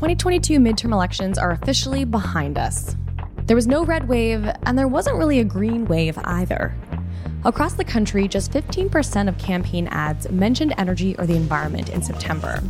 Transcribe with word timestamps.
2022 0.00 0.58
midterm 0.58 0.94
elections 0.94 1.36
are 1.36 1.50
officially 1.50 2.04
behind 2.04 2.56
us. 2.56 2.96
There 3.44 3.54
was 3.54 3.66
no 3.66 3.84
red 3.84 4.08
wave, 4.08 4.48
and 4.62 4.78
there 4.78 4.88
wasn't 4.88 5.18
really 5.18 5.40
a 5.40 5.44
green 5.44 5.84
wave 5.84 6.18
either. 6.24 6.74
Across 7.44 7.74
the 7.74 7.84
country, 7.84 8.26
just 8.26 8.50
15% 8.50 9.28
of 9.28 9.36
campaign 9.36 9.88
ads 9.88 10.30
mentioned 10.30 10.72
energy 10.78 11.14
or 11.18 11.26
the 11.26 11.36
environment 11.36 11.90
in 11.90 12.00
September. 12.00 12.62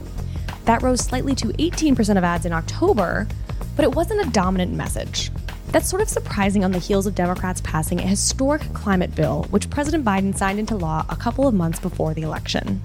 That 0.64 0.82
rose 0.82 1.02
slightly 1.02 1.36
to 1.36 1.46
18% 1.46 2.18
of 2.18 2.24
ads 2.24 2.46
in 2.46 2.52
October, 2.52 3.28
but 3.76 3.84
it 3.84 3.94
wasn't 3.94 4.26
a 4.26 4.30
dominant 4.30 4.72
message. 4.72 5.30
That's 5.68 5.88
sort 5.88 6.02
of 6.02 6.08
surprising 6.08 6.64
on 6.64 6.72
the 6.72 6.80
heels 6.80 7.06
of 7.06 7.14
Democrats 7.14 7.60
passing 7.60 8.00
a 8.00 8.08
historic 8.08 8.62
climate 8.74 9.14
bill, 9.14 9.46
which 9.50 9.70
President 9.70 10.04
Biden 10.04 10.36
signed 10.36 10.58
into 10.58 10.74
law 10.74 11.06
a 11.08 11.14
couple 11.14 11.46
of 11.46 11.54
months 11.54 11.78
before 11.78 12.12
the 12.12 12.22
election. 12.22 12.82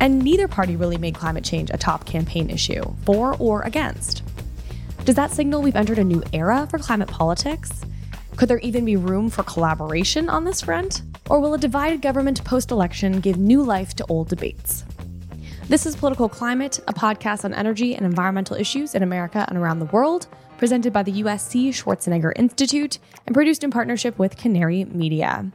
And 0.00 0.22
neither 0.22 0.48
party 0.48 0.76
really 0.76 0.96
made 0.96 1.14
climate 1.14 1.44
change 1.44 1.70
a 1.70 1.76
top 1.76 2.06
campaign 2.06 2.48
issue, 2.48 2.82
for 3.04 3.36
or 3.38 3.62
against. 3.62 4.22
Does 5.04 5.14
that 5.14 5.30
signal 5.30 5.60
we've 5.60 5.76
entered 5.76 5.98
a 5.98 6.04
new 6.04 6.22
era 6.32 6.66
for 6.70 6.78
climate 6.78 7.08
politics? 7.08 7.70
Could 8.36 8.48
there 8.48 8.58
even 8.60 8.86
be 8.86 8.96
room 8.96 9.28
for 9.28 9.42
collaboration 9.42 10.30
on 10.30 10.44
this 10.44 10.62
front? 10.62 11.02
Or 11.28 11.38
will 11.40 11.52
a 11.52 11.58
divided 11.58 12.00
government 12.00 12.42
post 12.44 12.70
election 12.70 13.20
give 13.20 13.36
new 13.36 13.62
life 13.62 13.94
to 13.96 14.06
old 14.08 14.30
debates? 14.30 14.84
This 15.68 15.84
is 15.84 15.94
Political 15.94 16.30
Climate, 16.30 16.80
a 16.88 16.94
podcast 16.94 17.44
on 17.44 17.54
energy 17.54 17.94
and 17.94 18.04
environmental 18.04 18.56
issues 18.56 18.94
in 18.94 19.02
America 19.02 19.44
and 19.48 19.58
around 19.58 19.78
the 19.78 19.84
world, 19.86 20.26
presented 20.58 20.92
by 20.92 21.02
the 21.02 21.22
USC 21.22 21.68
Schwarzenegger 21.68 22.32
Institute 22.36 22.98
and 23.26 23.34
produced 23.34 23.62
in 23.62 23.70
partnership 23.70 24.18
with 24.18 24.36
Canary 24.36 24.86
Media. 24.86 25.50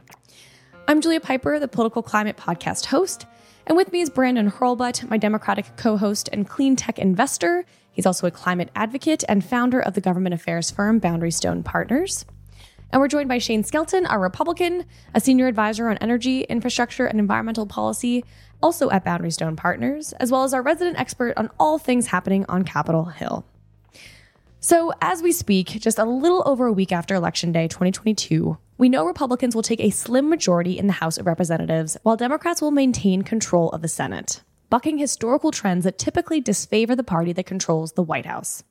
I'm 0.88 1.00
Julia 1.00 1.20
Pyper, 1.20 1.58
the 1.58 1.68
Political 1.68 2.02
Climate 2.04 2.36
podcast 2.36 2.86
host, 2.86 3.26
and 3.66 3.76
with 3.76 3.92
me 3.92 4.00
is 4.00 4.10
Brandon 4.10 4.50
Hurlbut, 4.50 5.08
my 5.08 5.16
Democratic 5.16 5.76
co 5.76 5.96
host 5.96 6.28
and 6.32 6.48
clean 6.48 6.76
tech 6.76 6.98
investor, 6.98 7.64
He's 7.96 8.04
also 8.04 8.26
a 8.26 8.30
climate 8.30 8.68
advocate 8.76 9.24
and 9.26 9.42
founder 9.42 9.80
of 9.80 9.94
the 9.94 10.02
government 10.02 10.34
affairs 10.34 10.70
firm 10.70 10.98
Boundary 10.98 11.30
Stone 11.30 11.62
Partners. 11.62 12.26
And 12.90 13.00
we're 13.00 13.08
joined 13.08 13.30
by 13.30 13.38
Shane 13.38 13.64
Skelton, 13.64 14.04
our 14.04 14.20
Republican, 14.20 14.84
a 15.14 15.20
senior 15.20 15.46
advisor 15.46 15.88
on 15.88 15.96
energy, 15.96 16.42
infrastructure, 16.42 17.06
and 17.06 17.18
environmental 17.18 17.64
policy, 17.64 18.22
also 18.62 18.90
at 18.90 19.02
Boundary 19.02 19.30
Stone 19.30 19.56
Partners, 19.56 20.12
as 20.20 20.30
well 20.30 20.44
as 20.44 20.52
our 20.52 20.60
resident 20.60 21.00
expert 21.00 21.32
on 21.38 21.48
all 21.58 21.78
things 21.78 22.08
happening 22.08 22.44
on 22.50 22.64
Capitol 22.64 23.06
Hill. 23.06 23.46
So, 24.60 24.92
as 25.00 25.22
we 25.22 25.32
speak, 25.32 25.68
just 25.80 25.98
a 25.98 26.04
little 26.04 26.42
over 26.44 26.66
a 26.66 26.72
week 26.74 26.92
after 26.92 27.14
Election 27.14 27.50
Day 27.50 27.66
2022, 27.66 28.58
we 28.78 28.88
know 28.88 29.06
Republicans 29.06 29.54
will 29.54 29.62
take 29.62 29.80
a 29.80 29.90
slim 29.90 30.28
majority 30.28 30.78
in 30.78 30.86
the 30.86 30.92
House 30.94 31.18
of 31.18 31.26
Representatives, 31.26 31.96
while 32.02 32.16
Democrats 32.16 32.60
will 32.60 32.70
maintain 32.70 33.22
control 33.22 33.70
of 33.70 33.82
the 33.82 33.88
Senate 33.88 34.42
bucking 34.68 34.98
historical 34.98 35.50
trends 35.50 35.84
that 35.84 35.98
typically 35.98 36.40
disfavor 36.40 36.96
the 36.96 37.04
party 37.04 37.32
that 37.32 37.46
controls 37.46 37.92
the 37.92 38.02
White 38.02 38.26
House. 38.26 38.64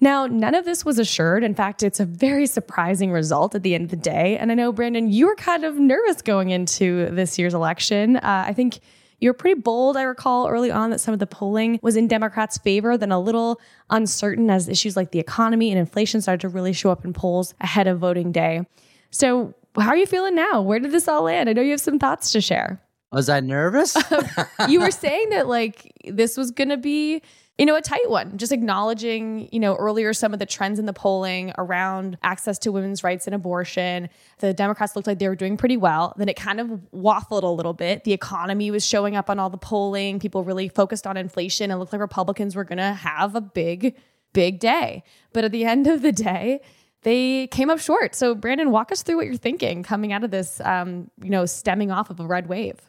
Now, 0.00 0.26
none 0.26 0.54
of 0.54 0.64
this 0.64 0.84
was 0.84 0.98
assured. 0.98 1.44
In 1.44 1.54
fact, 1.54 1.82
it's 1.82 2.00
a 2.00 2.04
very 2.04 2.46
surprising 2.46 3.10
result 3.10 3.54
at 3.54 3.62
the 3.62 3.74
end 3.74 3.84
of 3.84 3.90
the 3.90 3.96
day. 3.96 4.36
And 4.36 4.50
I 4.50 4.54
know, 4.54 4.72
Brandon, 4.72 5.10
you 5.10 5.26
were 5.26 5.36
kind 5.36 5.64
of 5.64 5.78
nervous 5.78 6.20
going 6.20 6.50
into 6.50 7.08
this 7.10 7.38
year's 7.38 7.54
election. 7.54 8.16
Uh, 8.16 8.44
I 8.46 8.52
think 8.52 8.80
you 9.20 9.30
were 9.30 9.34
pretty 9.34 9.60
bold. 9.60 9.96
I 9.96 10.02
recall 10.02 10.48
early 10.48 10.70
on 10.70 10.90
that 10.90 11.00
some 11.00 11.14
of 11.14 11.20
the 11.20 11.26
polling 11.26 11.78
was 11.80 11.96
in 11.96 12.08
Democrats' 12.08 12.58
favor, 12.58 12.98
then 12.98 13.12
a 13.12 13.20
little 13.20 13.60
uncertain 13.88 14.50
as 14.50 14.68
issues 14.68 14.96
like 14.96 15.12
the 15.12 15.20
economy 15.20 15.70
and 15.70 15.78
inflation 15.78 16.20
started 16.20 16.40
to 16.42 16.48
really 16.48 16.72
show 16.72 16.90
up 16.90 17.04
in 17.04 17.12
polls 17.12 17.54
ahead 17.60 17.86
of 17.86 17.98
voting 17.98 18.32
day. 18.32 18.66
So, 19.14 19.54
how 19.78 19.90
are 19.90 19.96
you 19.96 20.06
feeling 20.06 20.34
now? 20.34 20.60
Where 20.60 20.80
did 20.80 20.90
this 20.90 21.06
all 21.06 21.22
land? 21.22 21.48
I 21.48 21.52
know 21.52 21.62
you 21.62 21.70
have 21.70 21.80
some 21.80 22.00
thoughts 22.00 22.32
to 22.32 22.40
share. 22.40 22.80
Was 23.12 23.28
I 23.28 23.40
nervous? 23.40 23.96
Um, 24.58 24.70
you 24.70 24.80
were 24.80 24.90
saying 24.90 25.30
that 25.30 25.46
like 25.46 25.92
this 26.08 26.36
was 26.36 26.50
going 26.50 26.68
to 26.68 26.76
be, 26.76 27.22
you 27.58 27.66
know, 27.66 27.76
a 27.76 27.80
tight 27.80 28.08
one. 28.10 28.36
Just 28.38 28.50
acknowledging, 28.50 29.48
you 29.52 29.60
know, 29.60 29.76
earlier 29.76 30.12
some 30.12 30.32
of 30.32 30.38
the 30.40 30.46
trends 30.46 30.78
in 30.78 30.86
the 30.86 30.92
polling 30.92 31.52
around 31.58 32.18
access 32.22 32.58
to 32.60 32.72
women's 32.72 33.04
rights 33.04 33.26
and 33.26 33.34
abortion. 33.34 34.08
The 34.38 34.52
Democrats 34.52 34.96
looked 34.96 35.06
like 35.06 35.20
they 35.20 35.28
were 35.28 35.36
doing 35.36 35.56
pretty 35.56 35.76
well. 35.76 36.12
Then 36.16 36.28
it 36.28 36.34
kind 36.34 36.60
of 36.60 36.68
waffled 36.92 37.44
a 37.44 37.48
little 37.48 37.72
bit. 37.72 38.04
The 38.04 38.12
economy 38.12 38.70
was 38.70 38.84
showing 38.84 39.14
up 39.14 39.30
on 39.30 39.38
all 39.38 39.50
the 39.50 39.58
polling. 39.58 40.18
People 40.18 40.42
really 40.42 40.68
focused 40.68 41.06
on 41.06 41.16
inflation. 41.16 41.70
It 41.70 41.76
looked 41.76 41.92
like 41.92 42.00
Republicans 42.00 42.56
were 42.56 42.64
going 42.64 42.78
to 42.78 42.92
have 42.92 43.36
a 43.36 43.40
big, 43.40 43.96
big 44.32 44.58
day. 44.58 45.04
But 45.32 45.44
at 45.44 45.52
the 45.52 45.64
end 45.64 45.86
of 45.86 46.02
the 46.02 46.12
day, 46.12 46.60
they 47.04 47.46
came 47.48 47.70
up 47.70 47.78
short. 47.78 48.14
So, 48.14 48.34
Brandon, 48.34 48.70
walk 48.70 48.90
us 48.90 49.02
through 49.02 49.16
what 49.16 49.26
you're 49.26 49.36
thinking 49.36 49.82
coming 49.82 50.12
out 50.12 50.24
of 50.24 50.30
this, 50.30 50.60
um, 50.62 51.10
you 51.22 51.30
know, 51.30 51.46
stemming 51.46 51.90
off 51.90 52.10
of 52.10 52.18
a 52.18 52.26
red 52.26 52.48
wave. 52.48 52.80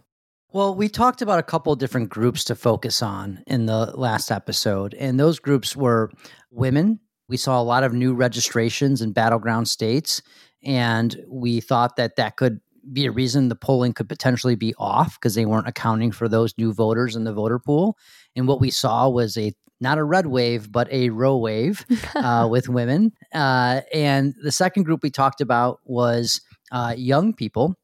Well, 0.52 0.74
we 0.74 0.88
talked 0.88 1.22
about 1.22 1.38
a 1.38 1.44
couple 1.44 1.76
different 1.76 2.10
groups 2.10 2.46
to 2.46 2.56
focus 2.56 3.02
on 3.02 3.44
in 3.46 3.66
the 3.66 3.92
last 3.98 4.32
episode, 4.32 4.94
and 4.94 5.20
those 5.20 5.38
groups 5.38 5.76
were 5.76 6.12
women. 6.50 7.00
We 7.28 7.38
saw 7.38 7.62
a 7.62 7.64
lot 7.64 7.84
of 7.84 7.94
new 7.94 8.14
registrations 8.14 9.02
in 9.02 9.12
battleground 9.12 9.68
states, 9.68 10.22
and 10.64 11.22
we 11.28 11.60
thought 11.60 11.98
that 11.98 12.16
that 12.16 12.38
could 12.38 12.62
be 12.94 13.06
a 13.06 13.12
reason 13.12 13.50
the 13.50 13.56
polling 13.56 13.94
could 13.94 14.08
potentially 14.08 14.56
be 14.56 14.74
off 14.78 15.20
because 15.20 15.36
they 15.36 15.46
weren't 15.46 15.68
accounting 15.68 16.12
for 16.12 16.30
those 16.30 16.54
new 16.58 16.72
voters 16.72 17.16
in 17.16 17.24
the 17.24 17.34
voter 17.34 17.60
pool. 17.60 17.98
And 18.36 18.48
what 18.48 18.62
we 18.62 18.70
saw 18.70 19.10
was 19.10 19.38
a 19.38 19.54
not 19.82 19.98
a 19.98 20.04
red 20.04 20.28
wave, 20.28 20.72
but 20.72 20.92
a 20.92 21.10
Roe 21.10 21.38
wave 21.38 21.86
uh, 22.16 22.48
with 22.52 22.70
women. 22.70 23.12
Uh, 23.34 23.82
and 23.94 24.34
the 24.42 24.52
second 24.52 24.84
group 24.84 25.04
we 25.04 25.10
talked 25.10 25.42
about 25.42 25.80
was 25.86 26.42
uh, 26.72 26.94
young 26.98 27.34
people 27.34 27.76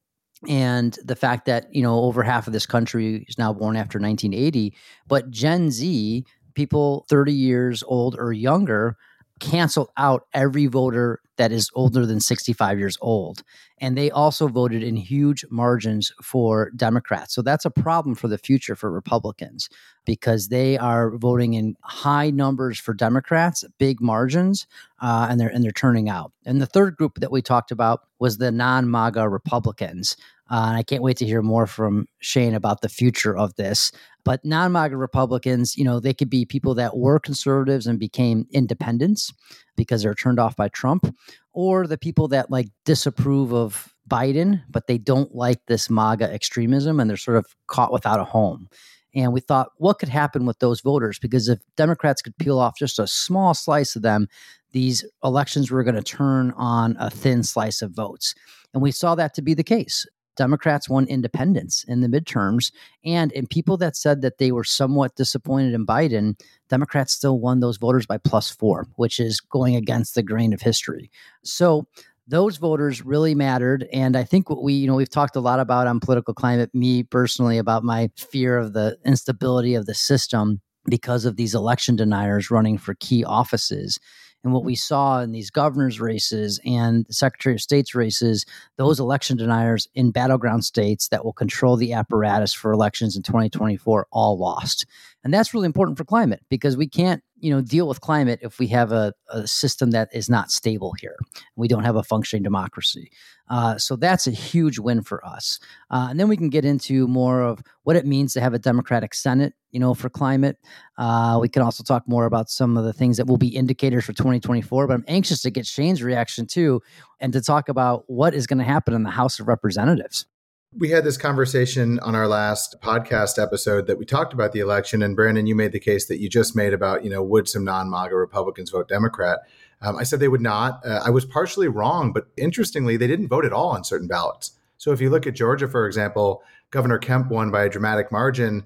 and 0.47 0.97
the 1.03 1.15
fact 1.15 1.45
that 1.45 1.73
you 1.73 1.81
know 1.81 1.99
over 2.01 2.23
half 2.23 2.47
of 2.47 2.53
this 2.53 2.65
country 2.65 3.25
is 3.27 3.37
now 3.37 3.53
born 3.53 3.75
after 3.75 3.99
1980 3.99 4.73
but 5.07 5.29
gen 5.29 5.69
z 5.69 6.25
people 6.55 7.05
30 7.09 7.31
years 7.33 7.83
old 7.85 8.15
or 8.17 8.33
younger 8.33 8.97
canceled 9.39 9.89
out 9.97 10.23
every 10.33 10.67
voter 10.67 11.21
that 11.41 11.51
is 11.51 11.71
older 11.73 12.05
than 12.05 12.19
65 12.19 12.77
years 12.77 12.99
old. 13.01 13.41
And 13.79 13.97
they 13.97 14.11
also 14.11 14.47
voted 14.47 14.83
in 14.83 14.95
huge 14.95 15.43
margins 15.49 16.11
for 16.21 16.69
Democrats. 16.75 17.33
So 17.33 17.41
that's 17.41 17.65
a 17.65 17.71
problem 17.71 18.13
for 18.13 18.27
the 18.27 18.37
future 18.37 18.75
for 18.75 18.91
Republicans 18.91 19.67
because 20.05 20.49
they 20.49 20.77
are 20.77 21.17
voting 21.17 21.55
in 21.55 21.77
high 21.81 22.29
numbers 22.29 22.77
for 22.77 22.93
Democrats, 22.93 23.63
big 23.79 23.99
margins, 24.01 24.67
uh, 25.01 25.25
and 25.31 25.39
they're 25.39 25.49
and 25.49 25.63
they're 25.63 25.71
turning 25.71 26.09
out. 26.09 26.31
And 26.45 26.61
the 26.61 26.67
third 26.67 26.95
group 26.95 27.15
that 27.21 27.31
we 27.31 27.41
talked 27.41 27.71
about 27.71 28.01
was 28.19 28.37
the 28.37 28.51
non-MAGA 28.51 29.27
Republicans. 29.27 30.15
Uh, 30.51 30.65
and 30.67 30.77
I 30.77 30.83
can't 30.83 31.01
wait 31.01 31.17
to 31.17 31.25
hear 31.25 31.41
more 31.41 31.65
from 31.65 32.07
Shane 32.19 32.53
about 32.53 32.81
the 32.81 32.89
future 32.89 33.35
of 33.35 33.55
this. 33.55 33.91
But 34.23 34.43
non 34.45 34.71
MAGA 34.71 34.97
Republicans, 34.97 35.77
you 35.77 35.83
know, 35.83 35.99
they 35.99 36.13
could 36.13 36.29
be 36.29 36.45
people 36.45 36.75
that 36.75 36.97
were 36.97 37.19
conservatives 37.19 37.87
and 37.87 37.99
became 37.99 38.45
independents 38.51 39.33
because 39.75 40.03
they're 40.03 40.13
turned 40.13 40.39
off 40.39 40.55
by 40.55 40.67
Trump, 40.69 41.15
or 41.53 41.87
the 41.87 41.97
people 41.97 42.27
that 42.29 42.51
like 42.51 42.67
disapprove 42.85 43.53
of 43.53 43.93
Biden, 44.07 44.61
but 44.69 44.87
they 44.87 44.97
don't 44.97 45.33
like 45.33 45.65
this 45.67 45.89
MAGA 45.89 46.31
extremism 46.31 46.99
and 46.99 47.09
they're 47.09 47.17
sort 47.17 47.37
of 47.37 47.45
caught 47.67 47.93
without 47.93 48.19
a 48.19 48.25
home. 48.25 48.69
And 49.13 49.33
we 49.33 49.41
thought, 49.41 49.71
what 49.77 49.99
could 49.99 50.09
happen 50.09 50.45
with 50.45 50.59
those 50.59 50.81
voters? 50.81 51.19
Because 51.19 51.49
if 51.49 51.59
Democrats 51.75 52.21
could 52.21 52.37
peel 52.37 52.59
off 52.59 52.77
just 52.77 52.99
a 52.99 53.07
small 53.07 53.53
slice 53.53 53.95
of 53.95 54.01
them, 54.01 54.27
these 54.71 55.03
elections 55.23 55.69
were 55.69 55.83
going 55.83 55.95
to 55.95 56.01
turn 56.01 56.51
on 56.51 56.95
a 56.97 57.09
thin 57.09 57.43
slice 57.43 57.81
of 57.81 57.91
votes. 57.91 58.33
And 58.73 58.81
we 58.81 58.91
saw 58.91 59.15
that 59.15 59.33
to 59.33 59.41
be 59.41 59.53
the 59.53 59.63
case. 59.63 60.05
Democrats 60.37 60.89
won 60.89 61.05
independents 61.07 61.83
in 61.87 62.01
the 62.01 62.07
midterms. 62.07 62.71
And 63.03 63.31
in 63.33 63.47
people 63.47 63.77
that 63.77 63.95
said 63.95 64.21
that 64.21 64.37
they 64.37 64.51
were 64.51 64.63
somewhat 64.63 65.15
disappointed 65.15 65.73
in 65.73 65.85
Biden, 65.85 66.39
Democrats 66.69 67.13
still 67.13 67.39
won 67.39 67.59
those 67.59 67.77
voters 67.77 68.05
by 68.05 68.17
plus 68.17 68.49
four, 68.49 68.87
which 68.95 69.19
is 69.19 69.39
going 69.39 69.75
against 69.75 70.15
the 70.15 70.23
grain 70.23 70.53
of 70.53 70.61
history. 70.61 71.11
So 71.43 71.85
those 72.27 72.57
voters 72.57 73.03
really 73.03 73.35
mattered. 73.35 73.87
And 73.91 74.15
I 74.15 74.23
think 74.23 74.49
what 74.49 74.63
we, 74.63 74.73
you 74.73 74.87
know, 74.87 74.95
we've 74.95 75.09
talked 75.09 75.35
a 75.35 75.41
lot 75.41 75.59
about 75.59 75.87
on 75.87 75.99
political 75.99 76.33
climate, 76.33 76.69
me 76.73 77.03
personally, 77.03 77.57
about 77.57 77.83
my 77.83 78.09
fear 78.15 78.57
of 78.57 78.73
the 78.73 78.97
instability 79.05 79.75
of 79.75 79.85
the 79.85 79.93
system 79.93 80.61
because 80.85 81.25
of 81.25 81.35
these 81.35 81.53
election 81.53 81.95
deniers 81.95 82.49
running 82.49 82.77
for 82.77 82.95
key 82.95 83.23
offices. 83.23 83.99
And 84.43 84.53
what 84.53 84.63
we 84.63 84.73
mm-hmm. 84.73 84.79
saw 84.79 85.21
in 85.21 85.31
these 85.31 85.49
governor's 85.49 85.99
races 85.99 86.59
and 86.65 87.05
the 87.05 87.13
Secretary 87.13 87.55
of 87.55 87.61
State's 87.61 87.93
races, 87.93 88.45
those 88.77 88.97
mm-hmm. 88.97 89.03
election 89.03 89.37
deniers 89.37 89.87
in 89.93 90.11
battleground 90.11 90.65
states 90.65 91.09
that 91.09 91.23
will 91.23 91.33
control 91.33 91.77
the 91.77 91.93
apparatus 91.93 92.53
for 92.53 92.71
elections 92.71 93.15
in 93.15 93.23
2024 93.23 94.07
all 94.11 94.37
lost. 94.37 94.85
And 95.23 95.33
that's 95.33 95.53
really 95.53 95.67
important 95.67 95.97
for 95.97 96.05
climate 96.05 96.43
because 96.49 96.75
we 96.75 96.87
can't, 96.87 97.23
you 97.41 97.51
know, 97.51 97.61
deal 97.61 97.87
with 97.87 98.01
climate 98.01 98.39
if 98.41 98.59
we 98.59 98.67
have 98.67 98.91
a, 98.91 99.13
a 99.29 99.47
system 99.47 99.91
that 99.91 100.09
is 100.13 100.29
not 100.29 100.51
stable 100.51 100.93
here. 100.99 101.15
We 101.55 101.67
don't 101.67 101.83
have 101.83 101.95
a 101.95 102.03
functioning 102.03 102.43
democracy. 102.43 103.11
Uh, 103.49 103.77
so 103.77 103.95
that's 103.95 104.27
a 104.27 104.31
huge 104.31 104.79
win 104.79 105.01
for 105.01 105.25
us. 105.25 105.59
Uh, 105.89 106.07
and 106.09 106.19
then 106.19 106.29
we 106.29 106.37
can 106.37 106.49
get 106.49 106.63
into 106.63 107.07
more 107.07 107.41
of 107.41 107.61
what 107.83 107.95
it 107.95 108.05
means 108.05 108.33
to 108.33 108.41
have 108.41 108.53
a 108.53 108.59
Democratic 108.59 109.13
Senate, 109.13 109.53
you 109.71 109.79
know, 109.79 109.93
for 109.93 110.09
climate. 110.09 110.57
Uh, 110.97 111.37
we 111.41 111.49
can 111.49 111.61
also 111.61 111.83
talk 111.83 112.07
more 112.07 112.25
about 112.25 112.49
some 112.49 112.77
of 112.77 112.85
the 112.85 112.93
things 112.93 113.17
that 113.17 113.27
will 113.27 113.37
be 113.37 113.49
indicators 113.49 114.05
for 114.05 114.13
2024. 114.13 114.87
But 114.87 114.93
I'm 114.93 115.05
anxious 115.07 115.41
to 115.41 115.49
get 115.49 115.65
Shane's 115.65 116.01
reaction 116.01 116.45
too, 116.45 116.81
and 117.19 117.33
to 117.33 117.41
talk 117.41 117.67
about 117.67 118.03
what 118.07 118.33
is 118.33 118.47
going 118.47 118.59
to 118.59 118.63
happen 118.63 118.93
in 118.93 119.03
the 119.03 119.09
House 119.09 119.39
of 119.39 119.47
Representatives. 119.47 120.25
We 120.73 120.89
had 120.89 121.03
this 121.03 121.17
conversation 121.17 121.99
on 121.99 122.15
our 122.15 122.29
last 122.29 122.77
podcast 122.81 123.41
episode 123.41 123.87
that 123.87 123.97
we 123.97 124.05
talked 124.05 124.31
about 124.31 124.53
the 124.53 124.61
election, 124.61 125.03
and 125.03 125.17
Brandon, 125.17 125.45
you 125.45 125.53
made 125.53 125.73
the 125.73 125.81
case 125.81 126.07
that 126.07 126.21
you 126.21 126.29
just 126.29 126.55
made 126.55 126.73
about, 126.73 127.03
you 127.03 127.09
know, 127.09 127.21
would 127.21 127.49
some 127.49 127.65
non-MAGA 127.65 128.15
Republicans 128.15 128.69
vote 128.69 128.87
Democrat? 128.87 129.39
Um, 129.81 129.97
I 129.97 130.03
said 130.03 130.21
they 130.21 130.29
would 130.29 130.39
not. 130.39 130.79
Uh, 130.85 131.01
I 131.03 131.09
was 131.09 131.25
partially 131.25 131.67
wrong, 131.67 132.13
but 132.13 132.27
interestingly, 132.37 132.95
they 132.95 133.07
didn't 133.07 133.27
vote 133.27 133.43
at 133.43 133.51
all 133.51 133.71
on 133.71 133.83
certain 133.83 134.07
ballots. 134.07 134.51
So 134.77 134.93
if 134.93 135.01
you 135.01 135.09
look 135.09 135.27
at 135.27 135.35
Georgia, 135.35 135.67
for 135.67 135.85
example, 135.85 136.41
Governor 136.69 136.99
Kemp 136.99 137.29
won 137.29 137.51
by 137.51 137.65
a 137.65 137.69
dramatic 137.69 138.09
margin. 138.09 138.63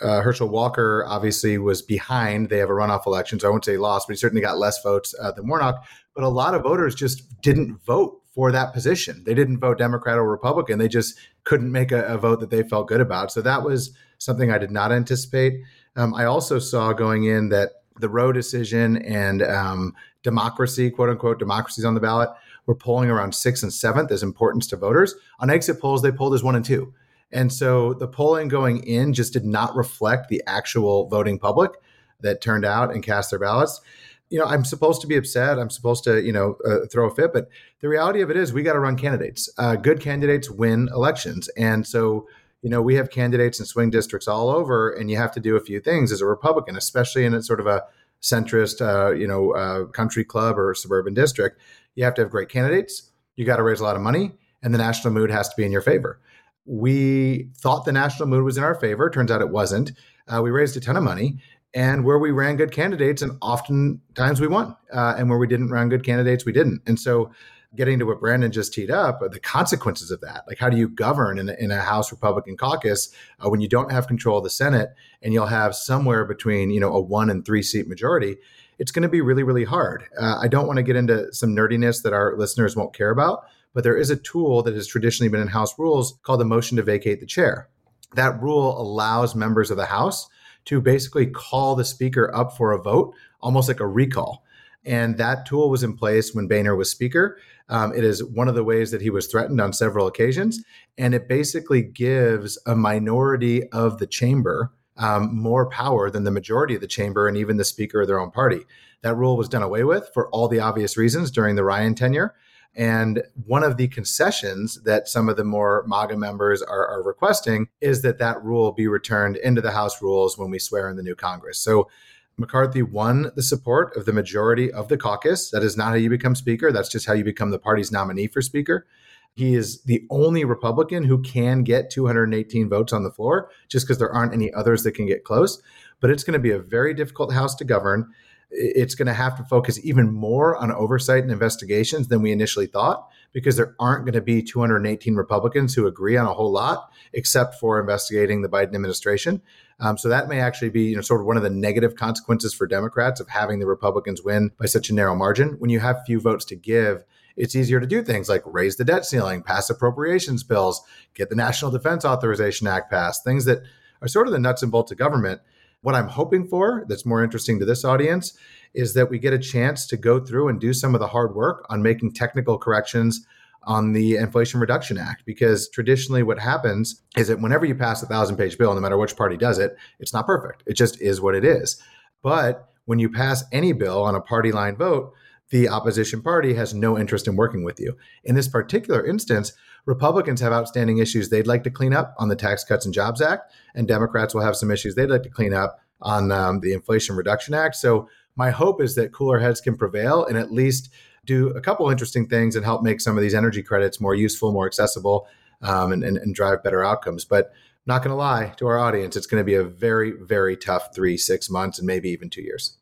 Uh, 0.00 0.20
Herschel 0.20 0.48
Walker 0.48 1.04
obviously 1.08 1.58
was 1.58 1.82
behind. 1.82 2.50
They 2.50 2.58
have 2.58 2.70
a 2.70 2.72
runoff 2.72 3.04
election, 3.04 3.40
so 3.40 3.48
I 3.48 3.50
won't 3.50 3.64
say 3.64 3.76
lost, 3.76 4.06
but 4.06 4.12
he 4.12 4.18
certainly 4.18 4.42
got 4.42 4.58
less 4.58 4.80
votes 4.80 5.12
uh, 5.20 5.32
than 5.32 5.48
Warnock. 5.48 5.84
But 6.14 6.22
a 6.22 6.28
lot 6.28 6.54
of 6.54 6.62
voters 6.62 6.94
just 6.94 7.40
didn't 7.42 7.82
vote 7.84 8.22
for 8.38 8.52
that 8.52 8.72
position. 8.72 9.20
They 9.26 9.34
didn't 9.34 9.58
vote 9.58 9.78
Democrat 9.78 10.16
or 10.16 10.30
Republican. 10.30 10.78
They 10.78 10.86
just 10.86 11.18
couldn't 11.42 11.72
make 11.72 11.90
a, 11.90 12.04
a 12.04 12.16
vote 12.16 12.38
that 12.38 12.50
they 12.50 12.62
felt 12.62 12.86
good 12.86 13.00
about. 13.00 13.32
So 13.32 13.42
that 13.42 13.64
was 13.64 13.90
something 14.18 14.52
I 14.52 14.58
did 14.58 14.70
not 14.70 14.92
anticipate. 14.92 15.60
Um, 15.96 16.14
I 16.14 16.24
also 16.24 16.60
saw 16.60 16.92
going 16.92 17.24
in 17.24 17.48
that 17.48 17.70
the 17.98 18.08
Roe 18.08 18.30
decision 18.30 18.98
and 18.98 19.42
um, 19.42 19.92
democracy, 20.22 20.88
quote 20.88 21.08
unquote, 21.08 21.40
democracies 21.40 21.84
on 21.84 21.94
the 21.94 22.00
ballot 22.00 22.30
were 22.66 22.76
polling 22.76 23.10
around 23.10 23.34
sixth 23.34 23.64
and 23.64 23.74
seventh 23.74 24.12
as 24.12 24.22
importance 24.22 24.68
to 24.68 24.76
voters. 24.76 25.16
On 25.40 25.50
exit 25.50 25.80
polls, 25.80 26.02
they 26.02 26.12
polled 26.12 26.34
as 26.34 26.44
one 26.44 26.54
and 26.54 26.64
two. 26.64 26.94
And 27.32 27.52
so 27.52 27.92
the 27.92 28.06
polling 28.06 28.46
going 28.46 28.84
in 28.84 29.14
just 29.14 29.32
did 29.32 29.44
not 29.44 29.74
reflect 29.74 30.28
the 30.28 30.44
actual 30.46 31.08
voting 31.08 31.40
public 31.40 31.72
that 32.20 32.40
turned 32.40 32.64
out 32.64 32.92
and 32.92 33.02
cast 33.02 33.30
their 33.30 33.40
ballots. 33.40 33.80
You 34.30 34.38
know, 34.38 34.44
I'm 34.44 34.64
supposed 34.64 35.00
to 35.00 35.06
be 35.06 35.16
upset. 35.16 35.58
I'm 35.58 35.70
supposed 35.70 36.04
to, 36.04 36.22
you 36.22 36.32
know, 36.32 36.56
uh, 36.66 36.86
throw 36.90 37.08
a 37.08 37.14
fit. 37.14 37.32
But 37.32 37.48
the 37.80 37.88
reality 37.88 38.20
of 38.20 38.30
it 38.30 38.36
is, 38.36 38.52
we 38.52 38.62
got 38.62 38.74
to 38.74 38.80
run 38.80 38.96
candidates. 38.96 39.48
Uh, 39.56 39.76
good 39.76 40.00
candidates 40.00 40.50
win 40.50 40.88
elections. 40.94 41.48
And 41.56 41.86
so, 41.86 42.26
you 42.62 42.68
know, 42.68 42.82
we 42.82 42.96
have 42.96 43.10
candidates 43.10 43.60
in 43.60 43.66
swing 43.66 43.90
districts 43.90 44.28
all 44.28 44.50
over, 44.50 44.90
and 44.90 45.10
you 45.10 45.16
have 45.16 45.32
to 45.32 45.40
do 45.40 45.56
a 45.56 45.60
few 45.60 45.80
things 45.80 46.12
as 46.12 46.20
a 46.20 46.26
Republican, 46.26 46.76
especially 46.76 47.24
in 47.24 47.32
a 47.32 47.42
sort 47.42 47.60
of 47.60 47.66
a 47.66 47.84
centrist, 48.20 48.80
uh, 48.80 49.12
you 49.12 49.26
know, 49.26 49.52
uh, 49.52 49.84
country 49.86 50.24
club 50.24 50.58
or 50.58 50.74
suburban 50.74 51.14
district. 51.14 51.60
You 51.94 52.04
have 52.04 52.14
to 52.14 52.22
have 52.22 52.30
great 52.30 52.48
candidates. 52.48 53.10
You 53.36 53.44
got 53.44 53.56
to 53.56 53.62
raise 53.62 53.80
a 53.80 53.84
lot 53.84 53.96
of 53.96 54.02
money, 54.02 54.32
and 54.62 54.74
the 54.74 54.78
national 54.78 55.14
mood 55.14 55.30
has 55.30 55.48
to 55.48 55.54
be 55.56 55.64
in 55.64 55.72
your 55.72 55.82
favor. 55.82 56.20
We 56.66 57.48
thought 57.56 57.84
the 57.84 57.92
national 57.92 58.28
mood 58.28 58.44
was 58.44 58.58
in 58.58 58.64
our 58.64 58.74
favor. 58.74 59.08
Turns 59.08 59.30
out 59.30 59.40
it 59.40 59.50
wasn't. 59.50 59.92
Uh, 60.26 60.42
we 60.42 60.50
raised 60.50 60.76
a 60.76 60.80
ton 60.80 60.96
of 60.96 61.02
money, 61.02 61.38
and 61.74 62.04
where 62.04 62.18
we 62.18 62.30
ran 62.30 62.56
good 62.56 62.72
candidates, 62.72 63.22
and 63.22 63.36
oftentimes 63.42 64.40
we 64.40 64.48
won. 64.48 64.76
Uh, 64.92 65.14
and 65.18 65.28
where 65.28 65.38
we 65.38 65.46
didn't 65.46 65.70
run 65.70 65.88
good 65.88 66.04
candidates, 66.04 66.44
we 66.44 66.52
didn't. 66.52 66.82
And 66.86 66.98
so, 66.98 67.30
getting 67.76 67.98
to 67.98 68.06
what 68.06 68.20
Brandon 68.20 68.50
just 68.50 68.72
teed 68.72 68.90
up, 68.90 69.20
the 69.30 69.40
consequences 69.40 70.10
of 70.10 70.20
that. 70.22 70.44
Like, 70.48 70.58
how 70.58 70.70
do 70.70 70.76
you 70.76 70.88
govern 70.88 71.38
in 71.38 71.50
a, 71.50 71.54
in 71.54 71.70
a 71.70 71.80
House 71.80 72.10
Republican 72.10 72.56
caucus 72.56 73.12
uh, 73.40 73.50
when 73.50 73.60
you 73.60 73.68
don't 73.68 73.92
have 73.92 74.06
control 74.06 74.38
of 74.38 74.44
the 74.44 74.50
Senate 74.50 74.90
and 75.20 75.34
you'll 75.34 75.46
have 75.46 75.74
somewhere 75.74 76.24
between, 76.24 76.70
you 76.70 76.80
know, 76.80 76.92
a 76.94 77.00
one 77.00 77.28
and 77.28 77.44
three 77.44 77.62
seat 77.62 77.86
majority? 77.86 78.36
It's 78.78 78.92
going 78.92 79.02
to 79.02 79.08
be 79.08 79.20
really, 79.20 79.42
really 79.42 79.64
hard. 79.64 80.04
Uh, 80.18 80.38
I 80.40 80.48
don't 80.48 80.66
want 80.66 80.78
to 80.78 80.82
get 80.82 80.96
into 80.96 81.32
some 81.34 81.54
nerdiness 81.54 82.02
that 82.04 82.12
our 82.12 82.36
listeners 82.38 82.76
won't 82.76 82.94
care 82.94 83.10
about, 83.10 83.44
but 83.74 83.84
there 83.84 83.96
is 83.96 84.08
a 84.08 84.16
tool 84.16 84.62
that 84.62 84.74
has 84.74 84.86
traditionally 84.86 85.28
been 85.28 85.40
in 85.40 85.48
House 85.48 85.78
rules 85.78 86.18
called 86.22 86.40
the 86.40 86.44
motion 86.44 86.76
to 86.76 86.82
vacate 86.82 87.20
the 87.20 87.26
chair. 87.26 87.68
That 88.14 88.40
rule 88.40 88.80
allows 88.80 89.34
members 89.34 89.70
of 89.70 89.76
the 89.76 89.84
House 89.84 90.28
to 90.68 90.80
basically 90.82 91.26
call 91.26 91.74
the 91.74 91.84
speaker 91.84 92.34
up 92.34 92.54
for 92.56 92.72
a 92.72 92.82
vote, 92.82 93.14
almost 93.40 93.68
like 93.68 93.80
a 93.80 93.86
recall. 93.86 94.44
And 94.84 95.16
that 95.16 95.46
tool 95.46 95.70
was 95.70 95.82
in 95.82 95.96
place 95.96 96.34
when 96.34 96.46
Boehner 96.46 96.76
was 96.76 96.90
speaker. 96.90 97.38
Um, 97.70 97.94
it 97.94 98.04
is 98.04 98.22
one 98.22 98.48
of 98.48 98.54
the 98.54 98.64
ways 98.64 98.90
that 98.90 99.00
he 99.00 99.10
was 99.10 99.26
threatened 99.26 99.60
on 99.60 99.72
several 99.72 100.06
occasions. 100.06 100.62
And 100.98 101.14
it 101.14 101.26
basically 101.26 101.82
gives 101.82 102.58
a 102.66 102.76
minority 102.76 103.66
of 103.70 103.98
the 103.98 104.06
chamber 104.06 104.72
um, 104.98 105.34
more 105.34 105.70
power 105.70 106.10
than 106.10 106.24
the 106.24 106.30
majority 106.30 106.74
of 106.74 106.80
the 106.80 106.86
chamber 106.86 107.28
and 107.28 107.36
even 107.36 107.56
the 107.56 107.64
speaker 107.64 108.02
of 108.02 108.06
their 108.06 108.20
own 108.20 108.30
party. 108.30 108.60
That 109.00 109.16
rule 109.16 109.36
was 109.36 109.48
done 109.48 109.62
away 109.62 109.84
with 109.84 110.10
for 110.12 110.28
all 110.30 110.48
the 110.48 110.60
obvious 110.60 110.96
reasons 110.96 111.30
during 111.30 111.56
the 111.56 111.64
Ryan 111.64 111.94
tenure. 111.94 112.34
And 112.78 113.24
one 113.44 113.64
of 113.64 113.76
the 113.76 113.88
concessions 113.88 114.80
that 114.84 115.08
some 115.08 115.28
of 115.28 115.36
the 115.36 115.42
more 115.42 115.84
MAGA 115.88 116.16
members 116.16 116.62
are, 116.62 116.86
are, 116.86 117.02
requesting 117.02 117.66
is 117.80 118.02
that 118.02 118.18
that 118.18 118.40
rule 118.44 118.70
be 118.70 118.86
returned 118.86 119.36
into 119.36 119.60
the 119.60 119.72
House 119.72 120.00
rules 120.00 120.38
when 120.38 120.48
we 120.48 120.60
swear 120.60 120.88
in 120.88 120.96
the 120.96 121.02
new 121.02 121.16
Congress. 121.16 121.58
So 121.58 121.90
McCarthy 122.36 122.82
won 122.82 123.32
the 123.34 123.42
support 123.42 123.96
of 123.96 124.04
the 124.04 124.12
majority 124.12 124.70
of 124.70 124.86
the 124.86 124.96
caucus. 124.96 125.50
That 125.50 125.64
is 125.64 125.76
not 125.76 125.88
how 125.88 125.94
you 125.94 126.08
become 126.08 126.36
Speaker. 126.36 126.70
That's 126.70 126.88
just 126.88 127.04
how 127.04 127.14
you 127.14 127.24
become 127.24 127.50
the 127.50 127.58
party's 127.58 127.90
nominee 127.90 128.28
for 128.28 128.40
Speaker. 128.40 128.86
He 129.34 129.56
is 129.56 129.82
the 129.82 130.06
only 130.08 130.44
Republican 130.44 131.02
who 131.02 131.20
can 131.20 131.64
get 131.64 131.90
218 131.90 132.68
votes 132.68 132.92
on 132.92 133.02
the 133.02 133.10
floor, 133.10 133.50
just 133.68 133.86
because 133.86 133.98
there 133.98 134.12
aren't 134.12 134.34
any 134.34 134.52
others 134.52 134.84
that 134.84 134.92
can 134.92 135.06
get 135.06 135.24
close. 135.24 135.60
But 136.00 136.10
it's 136.10 136.22
going 136.22 136.34
to 136.34 136.38
be 136.38 136.52
a 136.52 136.60
very 136.60 136.94
difficult 136.94 137.32
House 137.32 137.56
to 137.56 137.64
govern. 137.64 138.12
It's 138.50 138.94
going 138.94 139.06
to 139.06 139.14
have 139.14 139.36
to 139.36 139.44
focus 139.44 139.78
even 139.84 140.12
more 140.12 140.56
on 140.56 140.72
oversight 140.72 141.22
and 141.22 141.30
investigations 141.30 142.08
than 142.08 142.22
we 142.22 142.32
initially 142.32 142.66
thought, 142.66 143.08
because 143.32 143.56
there 143.56 143.74
aren't 143.78 144.04
going 144.04 144.14
to 144.14 144.22
be 144.22 144.42
218 144.42 145.14
Republicans 145.16 145.74
who 145.74 145.86
agree 145.86 146.16
on 146.16 146.26
a 146.26 146.32
whole 146.32 146.50
lot, 146.50 146.90
except 147.12 147.56
for 147.56 147.78
investigating 147.78 148.42
the 148.42 148.48
Biden 148.48 148.74
administration. 148.74 149.42
Um, 149.80 149.98
so 149.98 150.08
that 150.08 150.28
may 150.28 150.40
actually 150.40 150.70
be, 150.70 150.84
you 150.84 150.96
know, 150.96 151.02
sort 151.02 151.20
of 151.20 151.26
one 151.26 151.36
of 151.36 151.42
the 151.42 151.50
negative 151.50 151.94
consequences 151.94 152.54
for 152.54 152.66
Democrats 152.66 153.20
of 153.20 153.28
having 153.28 153.58
the 153.58 153.66
Republicans 153.66 154.22
win 154.22 154.50
by 154.58 154.66
such 154.66 154.90
a 154.90 154.94
narrow 154.94 155.14
margin. 155.14 155.56
When 155.58 155.70
you 155.70 155.80
have 155.80 156.04
few 156.06 156.18
votes 156.18 156.44
to 156.46 156.56
give, 156.56 157.04
it's 157.36 157.54
easier 157.54 157.78
to 157.78 157.86
do 157.86 158.02
things 158.02 158.28
like 158.28 158.42
raise 158.44 158.76
the 158.76 158.84
debt 158.84 159.06
ceiling, 159.06 159.42
pass 159.42 159.70
appropriations 159.70 160.42
bills, 160.42 160.82
get 161.14 161.30
the 161.30 161.36
National 161.36 161.70
Defense 161.70 162.04
Authorization 162.04 162.66
Act 162.66 162.90
passed, 162.90 163.22
things 163.22 163.44
that 163.44 163.62
are 164.02 164.08
sort 164.08 164.26
of 164.26 164.32
the 164.32 164.40
nuts 164.40 164.62
and 164.62 164.72
bolts 164.72 164.90
of 164.90 164.98
government. 164.98 165.40
What 165.82 165.94
I'm 165.94 166.08
hoping 166.08 166.46
for, 166.46 166.84
that's 166.88 167.06
more 167.06 167.22
interesting 167.22 167.58
to 167.60 167.64
this 167.64 167.84
audience, 167.84 168.36
is 168.74 168.94
that 168.94 169.10
we 169.10 169.18
get 169.18 169.32
a 169.32 169.38
chance 169.38 169.86
to 169.86 169.96
go 169.96 170.18
through 170.18 170.48
and 170.48 170.60
do 170.60 170.72
some 170.72 170.94
of 170.94 171.00
the 171.00 171.06
hard 171.08 171.34
work 171.34 171.66
on 171.70 171.82
making 171.82 172.12
technical 172.12 172.58
corrections 172.58 173.24
on 173.62 173.92
the 173.92 174.16
Inflation 174.16 174.60
Reduction 174.60 174.98
Act. 174.98 175.22
Because 175.24 175.68
traditionally, 175.68 176.22
what 176.22 176.38
happens 176.38 177.02
is 177.16 177.28
that 177.28 177.40
whenever 177.40 177.64
you 177.64 177.74
pass 177.74 178.02
a 178.02 178.06
thousand 178.06 178.36
page 178.36 178.58
bill, 178.58 178.74
no 178.74 178.80
matter 178.80 178.98
which 178.98 179.16
party 179.16 179.36
does 179.36 179.58
it, 179.58 179.76
it's 180.00 180.12
not 180.12 180.26
perfect. 180.26 180.64
It 180.66 180.74
just 180.74 181.00
is 181.00 181.20
what 181.20 181.34
it 181.34 181.44
is. 181.44 181.80
But 182.22 182.68
when 182.86 182.98
you 182.98 183.08
pass 183.08 183.44
any 183.52 183.72
bill 183.72 184.02
on 184.02 184.14
a 184.14 184.20
party 184.20 184.50
line 184.50 184.76
vote, 184.76 185.12
the 185.50 185.68
opposition 185.68 186.22
party 186.22 186.54
has 186.54 186.74
no 186.74 186.98
interest 186.98 187.28
in 187.28 187.36
working 187.36 187.62
with 187.62 187.78
you. 187.78 187.96
In 188.24 188.34
this 188.34 188.48
particular 188.48 189.06
instance, 189.06 189.52
Republicans 189.88 190.38
have 190.42 190.52
outstanding 190.52 190.98
issues 190.98 191.30
they'd 191.30 191.46
like 191.46 191.64
to 191.64 191.70
clean 191.70 191.94
up 191.94 192.14
on 192.18 192.28
the 192.28 192.36
Tax 192.36 192.62
Cuts 192.62 192.84
and 192.84 192.92
Jobs 192.92 193.22
Act, 193.22 193.50
and 193.74 193.88
Democrats 193.88 194.34
will 194.34 194.42
have 194.42 194.54
some 194.54 194.70
issues 194.70 194.94
they'd 194.94 195.08
like 195.08 195.22
to 195.22 195.30
clean 195.30 195.54
up 195.54 195.80
on 196.02 196.30
um, 196.30 196.60
the 196.60 196.74
Inflation 196.74 197.16
Reduction 197.16 197.54
Act. 197.54 197.74
So, 197.74 198.06
my 198.36 198.50
hope 198.50 198.82
is 198.82 198.94
that 198.96 199.12
cooler 199.12 199.38
heads 199.38 199.62
can 199.62 199.78
prevail 199.78 200.26
and 200.26 200.36
at 200.36 200.52
least 200.52 200.90
do 201.24 201.48
a 201.48 201.60
couple 201.62 201.88
interesting 201.88 202.28
things 202.28 202.54
and 202.54 202.64
help 202.64 202.82
make 202.82 203.00
some 203.00 203.16
of 203.16 203.22
these 203.22 203.34
energy 203.34 203.62
credits 203.62 203.98
more 203.98 204.14
useful, 204.14 204.52
more 204.52 204.66
accessible, 204.66 205.26
um, 205.62 205.90
and, 205.90 206.04
and, 206.04 206.18
and 206.18 206.34
drive 206.34 206.62
better 206.62 206.84
outcomes. 206.84 207.24
But 207.24 207.50
not 207.86 208.02
going 208.02 208.10
to 208.10 208.14
lie 208.14 208.52
to 208.58 208.66
our 208.66 208.78
audience, 208.78 209.16
it's 209.16 209.26
going 209.26 209.40
to 209.40 209.44
be 209.44 209.54
a 209.54 209.64
very, 209.64 210.12
very 210.20 210.56
tough 210.56 210.94
three, 210.94 211.16
six 211.16 211.48
months, 211.48 211.78
and 211.78 211.86
maybe 211.86 212.10
even 212.10 212.28
two 212.28 212.42
years. 212.42 212.76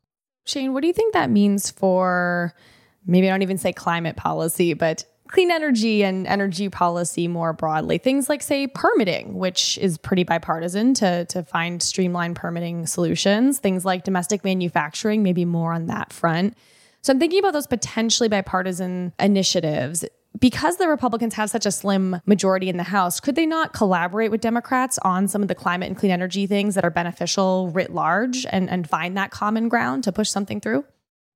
Shane, 0.45 0.75
what 0.75 0.81
do 0.81 0.89
you 0.89 0.93
think 0.93 1.15
that 1.15 1.31
means 1.31 1.71
for 1.71 2.53
maybe 3.07 3.29
I 3.29 3.31
don't 3.31 3.43
even 3.43 3.59
say 3.59 3.73
climate 3.73 4.17
policy, 4.17 4.75
but 4.75 5.05
clean 5.29 5.51
energy 5.51 6.05
and 6.05 6.27
energy 6.27 6.69
policy 6.69 7.29
more 7.29 7.53
broadly? 7.53 7.99
Things 7.99 8.29
like, 8.29 8.43
say, 8.43 8.67
permitting, 8.67 9.35
which 9.35 9.79
is 9.79 9.99
pretty 9.99 10.25
bipartisan 10.25 10.95
to, 10.95 11.25
to 11.27 11.43
find 11.43 11.83
streamlined 11.83 12.37
permitting 12.37 12.87
solutions, 12.87 13.59
things 13.59 13.85
like 13.85 14.05
domestic 14.05 14.45
manufacturing, 14.45 15.23
maybe 15.23 15.45
more 15.45 15.73
on 15.73 15.87
that 15.87 16.13
front. 16.13 16.57
So 17.03 17.13
I'm 17.13 17.19
thinking 17.19 17.39
about 17.39 17.53
those 17.53 17.67
potentially 17.67 18.29
bipartisan 18.29 19.13
initiatives 19.21 20.05
because 20.39 20.77
the 20.77 20.89
Republicans 20.89 21.35
have 21.35 21.51
such 21.51 21.67
a 21.67 21.71
slim 21.71 22.21
majority 22.27 22.69
in 22.69 22.77
the 22.77 22.83
House, 22.83 23.21
could 23.21 23.37
they 23.37 23.47
not 23.47 23.73
collaborate 23.73 24.31
with 24.31 24.41
Democrats 24.41 24.99
on 25.03 25.29
some 25.29 25.43
of 25.43 25.49
the 25.49 25.55
climate 25.55 25.89
and 25.89 25.97
clean 25.97 26.13
energy 26.13 26.47
things 26.47 26.75
that 26.75 26.85
are 26.85 26.91
beneficial 26.91 27.69
writ 27.71 27.93
large 27.93 28.47
and, 28.51 28.69
and 28.69 28.89
find 28.89 29.17
that 29.17 29.31
common 29.31 29.69
ground 29.69 30.05
to 30.05 30.13
push 30.13 30.29
something 30.29 30.61
through? 30.61 30.85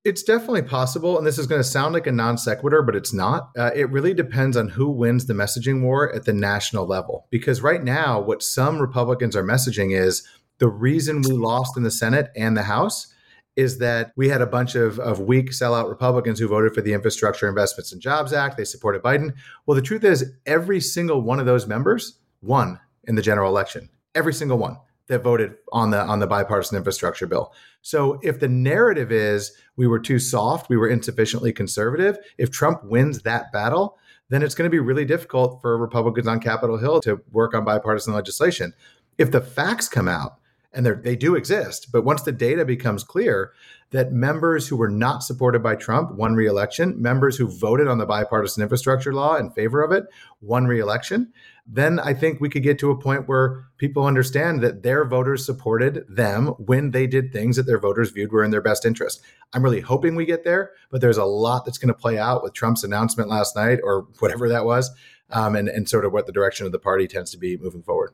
It's 0.03 0.23
definitely 0.23 0.63
possible. 0.63 1.17
And 1.17 1.27
this 1.27 1.37
is 1.37 1.45
going 1.45 1.59
to 1.59 1.67
sound 1.67 1.93
like 1.93 2.07
a 2.07 2.11
non 2.11 2.37
sequitur, 2.37 2.81
but 2.81 2.95
it's 2.95 3.13
not. 3.13 3.51
Uh, 3.57 3.69
it 3.75 3.91
really 3.91 4.13
depends 4.15 4.57
on 4.57 4.69
who 4.69 4.89
wins 4.89 5.27
the 5.27 5.33
messaging 5.33 5.83
war 5.83 6.13
at 6.13 6.25
the 6.25 6.33
national 6.33 6.87
level. 6.87 7.27
Because 7.29 7.61
right 7.61 7.83
now, 7.83 8.19
what 8.19 8.41
some 8.41 8.79
Republicans 8.79 9.35
are 9.35 9.43
messaging 9.43 9.95
is 9.95 10.27
the 10.57 10.69
reason 10.69 11.21
we 11.21 11.35
lost 11.35 11.77
in 11.77 11.83
the 11.83 11.91
Senate 11.91 12.29
and 12.35 12.57
the 12.57 12.63
House 12.63 13.13
is 13.55 13.77
that 13.79 14.11
we 14.15 14.29
had 14.29 14.41
a 14.41 14.47
bunch 14.47 14.75
of, 14.75 14.97
of 14.99 15.19
weak 15.19 15.51
sellout 15.51 15.89
Republicans 15.89 16.39
who 16.39 16.47
voted 16.47 16.73
for 16.73 16.81
the 16.81 16.93
Infrastructure 16.93 17.47
Investments 17.47 17.91
and 17.91 18.01
Jobs 18.01 18.33
Act. 18.33 18.57
They 18.57 18.65
supported 18.65 19.03
Biden. 19.03 19.33
Well, 19.65 19.75
the 19.75 19.81
truth 19.81 20.03
is, 20.03 20.33
every 20.45 20.79
single 20.79 21.21
one 21.21 21.39
of 21.39 21.45
those 21.45 21.67
members 21.67 22.17
won 22.41 22.79
in 23.03 23.15
the 23.15 23.21
general 23.21 23.49
election. 23.49 23.89
Every 24.15 24.33
single 24.33 24.57
one 24.57 24.77
that 25.11 25.23
voted 25.23 25.55
on 25.73 25.91
the 25.91 25.99
on 25.99 26.19
the 26.19 26.25
bipartisan 26.25 26.77
infrastructure 26.77 27.27
bill. 27.27 27.53
So 27.81 28.17
if 28.23 28.39
the 28.39 28.47
narrative 28.47 29.11
is 29.11 29.51
we 29.75 29.85
were 29.85 29.99
too 29.99 30.19
soft, 30.19 30.69
we 30.69 30.77
were 30.77 30.89
insufficiently 30.89 31.51
conservative, 31.51 32.17
if 32.37 32.49
Trump 32.49 32.83
wins 32.85 33.23
that 33.23 33.51
battle, 33.51 33.97
then 34.29 34.41
it's 34.41 34.55
going 34.55 34.69
to 34.69 34.71
be 34.71 34.79
really 34.79 35.03
difficult 35.03 35.61
for 35.61 35.77
Republicans 35.77 36.27
on 36.27 36.39
Capitol 36.39 36.77
Hill 36.77 37.01
to 37.01 37.21
work 37.31 37.53
on 37.53 37.65
bipartisan 37.65 38.13
legislation. 38.13 38.73
If 39.17 39.31
the 39.31 39.41
facts 39.41 39.89
come 39.89 40.07
out, 40.07 40.37
and 40.73 40.85
they 40.85 41.17
do 41.17 41.35
exist, 41.35 41.91
but 41.91 42.05
once 42.05 42.21
the 42.21 42.31
data 42.31 42.63
becomes 42.63 43.03
clear 43.03 43.51
that 43.89 44.13
members 44.13 44.69
who 44.69 44.77
were 44.77 44.89
not 44.89 45.21
supported 45.21 45.61
by 45.61 45.75
Trump 45.75 46.11
won 46.13 46.33
re-election, 46.33 47.01
members 47.01 47.35
who 47.35 47.47
voted 47.47 47.89
on 47.89 47.97
the 47.97 48.05
bipartisan 48.05 48.63
infrastructure 48.63 49.13
law 49.13 49.35
in 49.35 49.51
favor 49.51 49.83
of 49.83 49.91
it 49.91 50.05
won 50.39 50.65
re-election, 50.65 51.33
then 51.65 51.99
I 51.99 52.13
think 52.13 52.41
we 52.41 52.49
could 52.49 52.63
get 52.63 52.79
to 52.79 52.91
a 52.91 52.97
point 52.97 53.27
where 53.27 53.65
people 53.77 54.05
understand 54.05 54.61
that 54.61 54.83
their 54.83 55.05
voters 55.05 55.45
supported 55.45 56.05
them 56.09 56.47
when 56.57 56.91
they 56.91 57.07
did 57.07 57.31
things 57.31 57.55
that 57.55 57.65
their 57.65 57.79
voters 57.79 58.11
viewed 58.11 58.31
were 58.31 58.43
in 58.43 58.51
their 58.51 58.61
best 58.61 58.85
interest. 58.85 59.21
I'm 59.53 59.63
really 59.63 59.81
hoping 59.81 60.15
we 60.15 60.25
get 60.25 60.43
there, 60.43 60.71
but 60.89 61.01
there's 61.01 61.17
a 61.17 61.25
lot 61.25 61.65
that's 61.65 61.77
going 61.77 61.93
to 61.93 61.99
play 61.99 62.17
out 62.17 62.43
with 62.43 62.53
Trump's 62.53 62.83
announcement 62.83 63.29
last 63.29 63.55
night 63.55 63.79
or 63.83 64.07
whatever 64.19 64.49
that 64.49 64.65
was, 64.65 64.89
um, 65.29 65.55
and, 65.55 65.69
and 65.69 65.87
sort 65.87 66.05
of 66.05 66.11
what 66.11 66.25
the 66.25 66.31
direction 66.31 66.65
of 66.65 66.71
the 66.71 66.79
party 66.79 67.07
tends 67.07 67.31
to 67.31 67.37
be 67.37 67.57
moving 67.57 67.83
forward. 67.83 68.13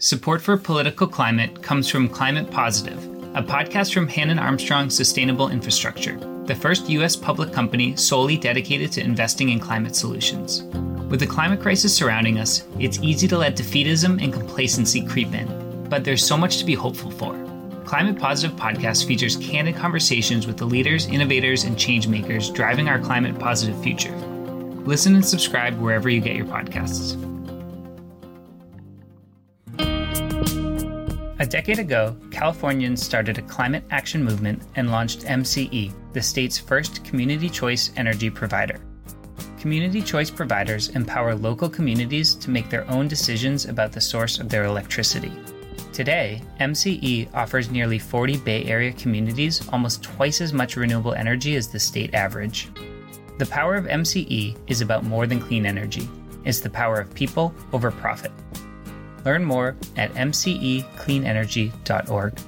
Support 0.00 0.42
for 0.42 0.56
Political 0.56 1.08
Climate 1.08 1.60
comes 1.62 1.88
from 1.88 2.08
Climate 2.08 2.50
Positive, 2.50 3.04
a 3.34 3.42
podcast 3.42 3.92
from 3.92 4.06
Hannon 4.06 4.38
Armstrong 4.38 4.90
Sustainable 4.90 5.48
Infrastructure, 5.48 6.16
the 6.48 6.54
first 6.54 6.88
U.S. 6.88 7.14
public 7.14 7.52
company 7.52 7.94
solely 7.94 8.38
dedicated 8.38 8.90
to 8.92 9.04
investing 9.04 9.50
in 9.50 9.60
climate 9.60 9.94
solutions. 9.94 10.62
With 11.10 11.20
the 11.20 11.26
climate 11.26 11.60
crisis 11.60 11.94
surrounding 11.94 12.38
us, 12.38 12.66
it's 12.78 12.98
easy 13.00 13.28
to 13.28 13.36
let 13.36 13.54
defeatism 13.54 14.22
and 14.22 14.32
complacency 14.32 15.04
creep 15.04 15.34
in, 15.34 15.86
but 15.90 16.04
there's 16.04 16.24
so 16.24 16.38
much 16.38 16.56
to 16.56 16.64
be 16.64 16.74
hopeful 16.74 17.10
for. 17.10 17.34
Climate 17.84 18.18
Positive 18.18 18.56
podcast 18.56 19.06
features 19.06 19.36
candid 19.36 19.76
conversations 19.76 20.46
with 20.46 20.56
the 20.56 20.64
leaders, 20.64 21.06
innovators, 21.06 21.64
and 21.64 21.76
changemakers 21.76 22.52
driving 22.52 22.88
our 22.88 22.98
climate 22.98 23.38
positive 23.38 23.80
future. 23.82 24.16
Listen 24.86 25.16
and 25.16 25.24
subscribe 25.24 25.78
wherever 25.78 26.08
you 26.08 26.20
get 26.20 26.34
your 26.34 26.46
podcasts. 26.46 27.22
A 31.40 31.46
decade 31.46 31.78
ago, 31.78 32.16
Californians 32.32 33.00
started 33.00 33.38
a 33.38 33.42
climate 33.42 33.84
action 33.90 34.24
movement 34.24 34.60
and 34.74 34.90
launched 34.90 35.20
MCE, 35.20 35.92
the 36.18 36.22
state's 36.22 36.58
first 36.58 37.04
community 37.04 37.48
choice 37.48 37.92
energy 37.96 38.28
provider. 38.28 38.80
Community 39.60 40.02
choice 40.02 40.32
providers 40.32 40.88
empower 40.96 41.32
local 41.32 41.68
communities 41.68 42.34
to 42.34 42.50
make 42.50 42.68
their 42.68 42.90
own 42.90 43.06
decisions 43.06 43.66
about 43.66 43.92
the 43.92 44.00
source 44.00 44.40
of 44.40 44.48
their 44.48 44.64
electricity. 44.64 45.30
Today, 45.92 46.42
MCE 46.58 47.32
offers 47.34 47.70
nearly 47.70 48.00
40 48.00 48.38
Bay 48.38 48.64
Area 48.64 48.92
communities 48.94 49.62
almost 49.68 50.02
twice 50.02 50.40
as 50.40 50.52
much 50.52 50.74
renewable 50.74 51.14
energy 51.14 51.54
as 51.54 51.68
the 51.68 51.78
state 51.78 52.14
average. 52.14 52.68
The 53.38 53.46
power 53.46 53.76
of 53.76 53.84
MCE 53.84 54.56
is 54.66 54.80
about 54.80 55.04
more 55.04 55.28
than 55.28 55.38
clean 55.38 55.66
energy, 55.66 56.08
it's 56.44 56.58
the 56.58 56.68
power 56.68 56.98
of 56.98 57.14
people 57.14 57.54
over 57.72 57.92
profit. 57.92 58.32
Learn 59.24 59.44
more 59.44 59.76
at 59.96 60.12
mcecleanenergy.org. 60.14 62.38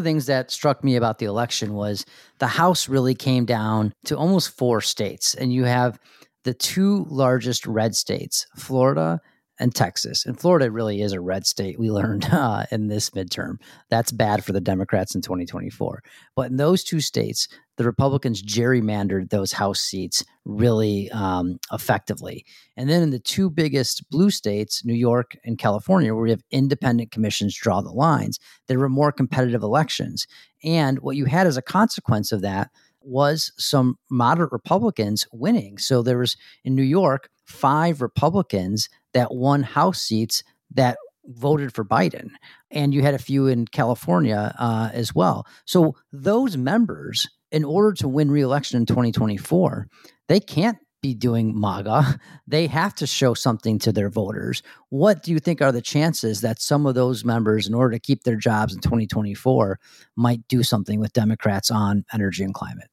of 0.00 0.04
the 0.04 0.10
things 0.10 0.26
that 0.26 0.50
struck 0.50 0.82
me 0.82 0.96
about 0.96 1.18
the 1.18 1.26
election 1.26 1.74
was 1.74 2.04
the 2.38 2.46
House 2.46 2.88
really 2.88 3.14
came 3.14 3.44
down 3.44 3.92
to 4.06 4.16
almost 4.16 4.56
four 4.56 4.80
states, 4.80 5.34
and 5.34 5.52
you 5.52 5.64
have 5.64 5.98
the 6.44 6.54
two 6.54 7.06
largest 7.08 7.66
red 7.66 7.94
states, 7.94 8.46
Florida 8.56 9.20
and 9.58 9.74
Texas. 9.74 10.24
And 10.24 10.40
Florida 10.40 10.70
really 10.70 11.02
is 11.02 11.12
a 11.12 11.20
red 11.20 11.46
state, 11.46 11.78
we 11.78 11.90
learned 11.90 12.24
uh, 12.32 12.64
in 12.72 12.88
this 12.88 13.10
midterm. 13.10 13.56
That's 13.90 14.10
bad 14.10 14.42
for 14.42 14.52
the 14.52 14.60
Democrats 14.60 15.14
in 15.14 15.20
2024. 15.20 16.02
But 16.34 16.50
in 16.50 16.56
those 16.56 16.82
two 16.82 17.00
states, 17.00 17.46
the 17.80 17.86
Republicans 17.86 18.42
gerrymandered 18.42 19.30
those 19.30 19.52
House 19.52 19.80
seats 19.80 20.22
really 20.44 21.10
um, 21.12 21.58
effectively. 21.72 22.44
And 22.76 22.90
then 22.90 23.02
in 23.02 23.08
the 23.08 23.18
two 23.18 23.48
biggest 23.48 24.04
blue 24.10 24.28
states, 24.28 24.84
New 24.84 24.92
York 24.92 25.34
and 25.44 25.56
California, 25.56 26.12
where 26.12 26.24
we 26.24 26.28
have 26.28 26.42
independent 26.50 27.10
commissions 27.10 27.56
draw 27.56 27.80
the 27.80 27.90
lines, 27.90 28.38
there 28.68 28.78
were 28.78 28.90
more 28.90 29.12
competitive 29.12 29.62
elections. 29.62 30.26
And 30.62 30.98
what 30.98 31.16
you 31.16 31.24
had 31.24 31.46
as 31.46 31.56
a 31.56 31.62
consequence 31.62 32.32
of 32.32 32.42
that 32.42 32.68
was 33.00 33.50
some 33.56 33.96
moderate 34.10 34.52
Republicans 34.52 35.26
winning. 35.32 35.78
So 35.78 36.02
there 36.02 36.18
was 36.18 36.36
in 36.62 36.74
New 36.74 36.82
York 36.82 37.30
five 37.46 38.02
Republicans 38.02 38.90
that 39.14 39.34
won 39.34 39.62
House 39.62 40.02
seats 40.02 40.44
that 40.74 40.98
voted 41.24 41.72
for 41.72 41.82
Biden, 41.82 42.28
and 42.70 42.92
you 42.92 43.00
had 43.00 43.14
a 43.14 43.18
few 43.18 43.46
in 43.46 43.64
California 43.64 44.54
uh, 44.58 44.90
as 44.92 45.14
well. 45.14 45.46
So 45.64 45.94
those 46.12 46.58
members 46.58 47.26
in 47.52 47.64
order 47.64 47.92
to 47.94 48.08
win 48.08 48.30
reelection 48.30 48.78
in 48.78 48.86
2024, 48.86 49.86
they 50.28 50.40
can't 50.40 50.78
be 51.02 51.14
doing 51.14 51.58
MAGA. 51.58 52.18
They 52.46 52.66
have 52.66 52.96
to 52.96 53.06
show 53.06 53.34
something 53.34 53.78
to 53.78 53.92
their 53.92 54.10
voters. 54.10 54.64
What 54.88 55.22
do 55.22 55.30
you 55.30 55.38
think 55.38 55.62
are 55.62 55.70
the 55.70 55.80
chances 55.80 56.40
that 56.40 56.60
some 56.60 56.84
of 56.84 56.96
those 56.96 57.24
members, 57.24 57.68
in 57.68 57.74
order 57.74 57.92
to 57.92 58.00
keep 58.00 58.24
their 58.24 58.34
jobs 58.34 58.74
in 58.74 58.80
2024, 58.80 59.78
might 60.16 60.40
do 60.48 60.64
something 60.64 60.98
with 60.98 61.12
Democrats 61.12 61.70
on 61.70 62.04
energy 62.12 62.42
and 62.42 62.52
climate? 62.52 62.88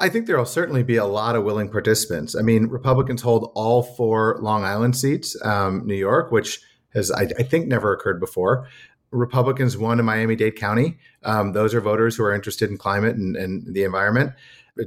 I 0.00 0.08
think 0.08 0.26
there 0.26 0.38
will 0.38 0.46
certainly 0.46 0.82
be 0.82 0.96
a 0.96 1.04
lot 1.04 1.36
of 1.36 1.44
willing 1.44 1.68
participants. 1.68 2.34
I 2.34 2.40
mean, 2.40 2.68
Republicans 2.68 3.20
hold 3.20 3.52
all 3.54 3.82
four 3.82 4.38
Long 4.40 4.64
Island 4.64 4.96
seats, 4.96 5.36
um, 5.44 5.86
New 5.86 5.94
York, 5.94 6.32
which 6.32 6.60
has, 6.94 7.10
I, 7.10 7.28
I, 7.38 7.42
think, 7.42 7.68
never 7.68 7.92
occurred 7.92 8.20
before. 8.20 8.66
Republicans 9.14 9.78
won 9.78 10.00
in 10.00 10.04
Miami 10.04 10.34
Dade 10.34 10.56
County. 10.56 10.98
Um, 11.22 11.52
those 11.52 11.72
are 11.72 11.80
voters 11.80 12.16
who 12.16 12.24
are 12.24 12.34
interested 12.34 12.68
in 12.68 12.76
climate 12.76 13.14
and, 13.16 13.36
and 13.36 13.72
the 13.72 13.84
environment. 13.84 14.32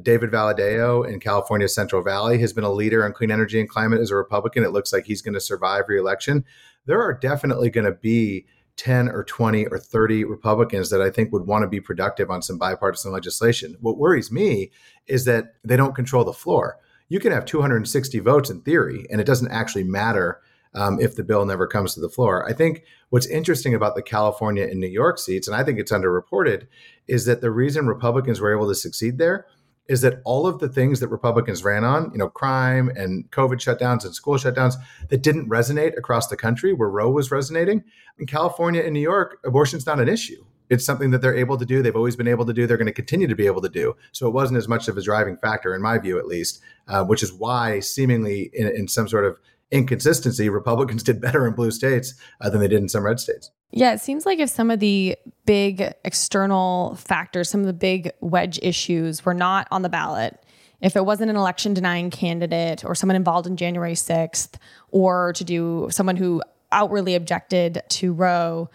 David 0.02 0.32
Valadao 0.32 1.10
in 1.10 1.22
California 1.22 1.68
Central 1.70 2.04
Valley 2.04 2.38
has 2.40 2.52
been 2.52 2.66
a 2.66 2.72
leader 2.72 3.06
on 3.06 3.14
clean 3.14 3.32
energy 3.32 3.58
and 3.58 3.70
climate 3.70 4.02
as 4.02 4.12
a 4.12 4.16
Republican. 4.16 4.66
It 4.66 4.72
looks 4.72 4.92
like 4.92 5.06
he's 5.06 5.22
going 5.22 5.34
to 5.34 5.40
survive 5.40 5.86
reelection. 5.88 6.44
There 6.86 7.02
are 7.02 7.14
definitely 7.14 7.70
going 7.70 7.86
to 7.86 7.94
be 7.94 8.46
10 8.76 9.08
or 9.10 9.24
20 9.24 9.66
or 9.68 9.80
30 9.80 10.26
Republicans 10.26 10.90
that 10.90 11.02
I 11.02 11.10
think 11.10 11.32
would 11.32 11.48
want 11.48 11.64
to 11.64 11.70
be 11.70 11.80
productive 11.80 12.30
on 12.30 12.42
some 12.42 12.58
bipartisan 12.58 13.14
legislation. 13.14 13.78
What 13.80 13.98
worries 13.98 14.32
me 14.32 14.72
is 15.08 15.24
that 15.26 15.56
they 15.64 15.78
don't 15.78 15.96
control 15.96 16.26
the 16.26 16.34
floor. 16.34 16.78
You 17.08 17.22
can 17.22 17.32
have 17.32 17.46
260 17.46 18.20
votes 18.20 18.50
in 18.50 18.62
theory, 18.62 19.08
and 19.10 19.22
it 19.22 19.24
doesn't 19.26 19.52
actually 19.52 19.86
matter 19.86 20.42
um, 20.78 21.00
if 21.02 21.16
the 21.16 21.24
bill 21.24 21.44
never 21.46 21.66
comes 21.66 21.96
to 21.96 22.00
the 22.00 22.10
floor. 22.10 22.48
I 22.48 22.54
think 22.54 22.84
what's 23.10 23.26
interesting 23.26 23.74
about 23.74 23.96
the 23.96 24.04
California 24.04 24.64
and 24.64 24.80
New 24.80 24.88
York 24.88 25.18
seats, 25.18 25.48
and 25.48 25.56
I 25.56 25.64
think 25.64 25.80
it's 25.80 25.92
underreported, 25.92 26.68
is 27.08 27.26
that 27.26 27.42
the 27.42 27.52
reason 27.52 27.88
Republicans 27.88 28.40
were 28.40 28.56
able 28.56 28.68
to 28.68 28.76
succeed 28.76 29.18
there 29.18 29.48
is 29.88 30.02
that 30.02 30.22
all 30.26 30.46
of 30.46 30.60
the 30.60 30.68
things 30.68 31.00
that 31.00 31.08
Republicans 31.08 31.64
ran 31.64 31.84
on, 31.84 32.12
you 32.12 32.18
know, 32.18 32.30
crime 32.30 32.90
and 32.96 33.30
COVID 33.32 33.56
shutdowns 33.56 34.04
and 34.04 34.14
school 34.14 34.36
shutdowns 34.36 34.76
that 35.10 35.24
didn't 35.24 35.50
resonate 35.50 35.98
across 35.98 36.28
the 36.28 36.38
country 36.38 36.74
where 36.74 36.90
Roe 36.90 37.10
was 37.10 37.32
resonating, 37.32 37.84
in 38.20 38.28
California 38.28 38.82
and 38.82 38.94
New 38.94 39.00
York, 39.00 39.40
abortion's 39.46 39.86
not 39.86 40.00
an 40.00 40.10
issue. 40.10 40.46
It's 40.70 40.86
something 40.86 41.12
that 41.12 41.22
they're 41.22 41.36
able 41.36 41.58
to 41.58 41.66
do. 41.66 41.82
They've 41.82 41.96
always 41.96 42.18
been 42.18 42.28
able 42.28 42.46
to 42.46 42.54
do. 42.54 42.68
They're 42.68 42.78
going 42.78 42.88
to 42.88 42.94
continue 42.94 43.28
to 43.28 43.36
be 43.36 43.46
able 43.46 43.62
to 43.62 43.70
do. 43.70 43.96
So 44.12 44.28
it 44.28 44.34
wasn't 44.34 44.58
as 44.58 44.68
much 44.68 44.90
of 44.90 44.98
a 44.98 45.02
driving 45.02 45.38
factor, 45.38 45.74
in 45.74 45.82
my 45.82 45.98
view, 45.98 46.20
at 46.20 46.28
least, 46.28 46.62
uh, 46.90 47.06
which 47.06 47.24
is 47.24 47.32
why, 47.32 47.80
seemingly 47.80 48.52
in, 48.54 48.68
in 48.68 48.88
some 48.90 49.08
sort 49.08 49.24
of 49.24 49.40
inconsistency, 49.72 50.50
Republicans 50.50 51.04
did 51.04 51.22
better 51.22 51.46
in 51.48 51.54
blue 51.54 51.72
states 51.72 52.14
uh, 52.42 52.50
than 52.50 52.62
they 52.62 52.68
did 52.68 52.82
in 52.82 52.90
some 52.90 53.06
red 53.06 53.20
states. 53.20 53.52
Yeah, 53.72 53.94
it 53.94 54.00
seems 54.00 54.26
like 54.26 54.40
if 54.40 54.50
some 54.50 54.72
of 54.72 54.80
the 54.80 55.18
big 55.46 55.94
external 56.06 56.96
factors, 56.96 57.50
some 57.50 57.62
of 57.62 57.68
the 57.68 57.74
big 57.74 58.12
wedge 58.22 58.60
issues 58.62 59.26
were 59.26 59.34
not 59.34 59.68
on 59.72 59.82
the 59.82 59.90
ballot, 59.90 60.42
if 60.82 60.96
it 60.96 61.06
wasn't 61.06 61.30
an 61.30 61.36
election 61.36 61.74
denying 61.74 62.10
candidate 62.10 62.86
or 62.86 62.96
someone 62.96 63.16
involved 63.16 63.48
in 63.48 63.58
January 63.58 63.94
6th, 63.94 64.56
or 64.92 65.34
to 65.34 65.44
do 65.44 65.88
someone 65.90 66.16
who 66.16 66.42
outwardly 66.72 67.16
objected 67.16 67.82
to 67.90 68.14
Roe, 68.14 68.70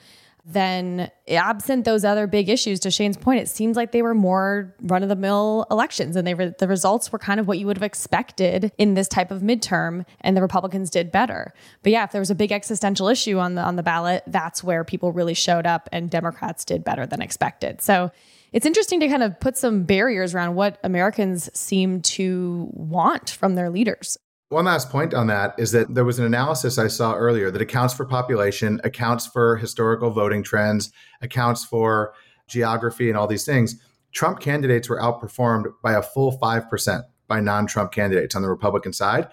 then 0.44 1.08
absent 1.28 1.84
those 1.84 2.04
other 2.04 2.26
big 2.26 2.48
issues 2.48 2.80
to 2.80 2.90
Shane's 2.90 3.16
point 3.16 3.40
it 3.40 3.48
seems 3.48 3.76
like 3.76 3.92
they 3.92 4.02
were 4.02 4.14
more 4.14 4.74
run 4.82 5.04
of 5.04 5.08
the 5.08 5.16
mill 5.16 5.66
elections 5.70 6.16
and 6.16 6.26
they 6.26 6.34
the 6.34 6.66
results 6.66 7.12
were 7.12 7.18
kind 7.18 7.38
of 7.38 7.46
what 7.46 7.58
you 7.58 7.66
would 7.66 7.76
have 7.76 7.84
expected 7.84 8.72
in 8.76 8.94
this 8.94 9.06
type 9.06 9.30
of 9.30 9.40
midterm 9.40 10.04
and 10.20 10.36
the 10.36 10.42
Republicans 10.42 10.90
did 10.90 11.12
better. 11.12 11.52
But 11.82 11.92
yeah 11.92 12.04
if 12.04 12.12
there 12.12 12.20
was 12.20 12.30
a 12.30 12.34
big 12.34 12.50
existential 12.50 13.06
issue 13.08 13.38
on 13.38 13.54
the 13.54 13.62
on 13.62 13.76
the 13.76 13.82
ballot 13.84 14.24
that's 14.26 14.64
where 14.64 14.82
people 14.82 15.12
really 15.12 15.34
showed 15.34 15.66
up 15.66 15.88
and 15.92 16.10
Democrats 16.10 16.64
did 16.64 16.82
better 16.82 17.06
than 17.06 17.22
expected. 17.22 17.80
So 17.80 18.10
it's 18.52 18.66
interesting 18.66 19.00
to 19.00 19.08
kind 19.08 19.22
of 19.22 19.38
put 19.38 19.56
some 19.56 19.84
barriers 19.84 20.34
around 20.34 20.56
what 20.56 20.78
Americans 20.82 21.48
seem 21.56 22.02
to 22.02 22.68
want 22.72 23.30
from 23.30 23.54
their 23.54 23.70
leaders 23.70 24.18
one 24.52 24.66
last 24.66 24.90
point 24.90 25.14
on 25.14 25.26
that 25.28 25.54
is 25.58 25.72
that 25.72 25.94
there 25.94 26.04
was 26.04 26.18
an 26.18 26.26
analysis 26.26 26.78
I 26.78 26.86
saw 26.88 27.14
earlier 27.14 27.50
that 27.50 27.62
accounts 27.62 27.94
for 27.94 28.04
population, 28.04 28.80
accounts 28.84 29.26
for 29.26 29.56
historical 29.56 30.10
voting 30.10 30.42
trends, 30.42 30.92
accounts 31.22 31.64
for 31.64 32.12
geography, 32.46 33.08
and 33.08 33.18
all 33.18 33.26
these 33.26 33.46
things. 33.46 33.82
Trump 34.12 34.40
candidates 34.40 34.88
were 34.88 35.00
outperformed 35.00 35.72
by 35.82 35.94
a 35.94 36.02
full 36.02 36.38
5% 36.38 37.02
by 37.26 37.40
non 37.40 37.66
Trump 37.66 37.92
candidates 37.92 38.36
on 38.36 38.42
the 38.42 38.48
Republican 38.48 38.92
side. 38.92 39.28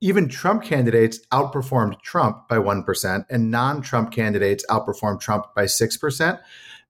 Even 0.00 0.28
Trump 0.28 0.62
candidates 0.62 1.18
outperformed 1.32 2.00
Trump 2.00 2.48
by 2.48 2.56
1%, 2.56 3.26
and 3.28 3.50
non 3.50 3.82
Trump 3.82 4.12
candidates 4.12 4.64
outperformed 4.70 5.20
Trump 5.20 5.46
by 5.54 5.64
6%. 5.64 6.40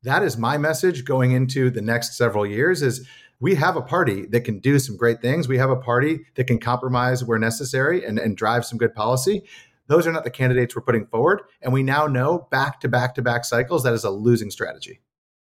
that 0.02 0.22
is 0.22 0.36
my 0.36 0.58
message 0.58 1.04
going 1.04 1.32
into 1.32 1.70
the 1.70 1.82
next 1.82 2.16
several 2.16 2.46
years 2.46 2.82
is 2.82 3.06
we 3.40 3.54
have 3.54 3.76
a 3.76 3.82
party 3.82 4.26
that 4.26 4.42
can 4.42 4.60
do 4.60 4.78
some 4.78 4.96
great 4.96 5.20
things. 5.22 5.48
We 5.48 5.58
have 5.58 5.70
a 5.70 5.76
party 5.76 6.26
that 6.36 6.46
can 6.46 6.58
compromise 6.58 7.24
where 7.24 7.38
necessary 7.38 8.04
and, 8.04 8.18
and 8.18 8.36
drive 8.36 8.64
some 8.66 8.78
good 8.78 8.94
policy. 8.94 9.42
Those 9.86 10.06
are 10.06 10.12
not 10.12 10.24
the 10.24 10.30
candidates 10.30 10.76
we're 10.76 10.82
putting 10.82 11.06
forward. 11.06 11.42
And 11.62 11.72
we 11.72 11.82
now 11.82 12.06
know 12.06 12.46
back 12.50 12.80
to 12.80 12.88
back 12.88 13.14
to 13.16 13.22
back 13.22 13.44
cycles 13.44 13.82
that 13.82 13.94
is 13.94 14.04
a 14.04 14.10
losing 14.10 14.50
strategy. 14.50 15.00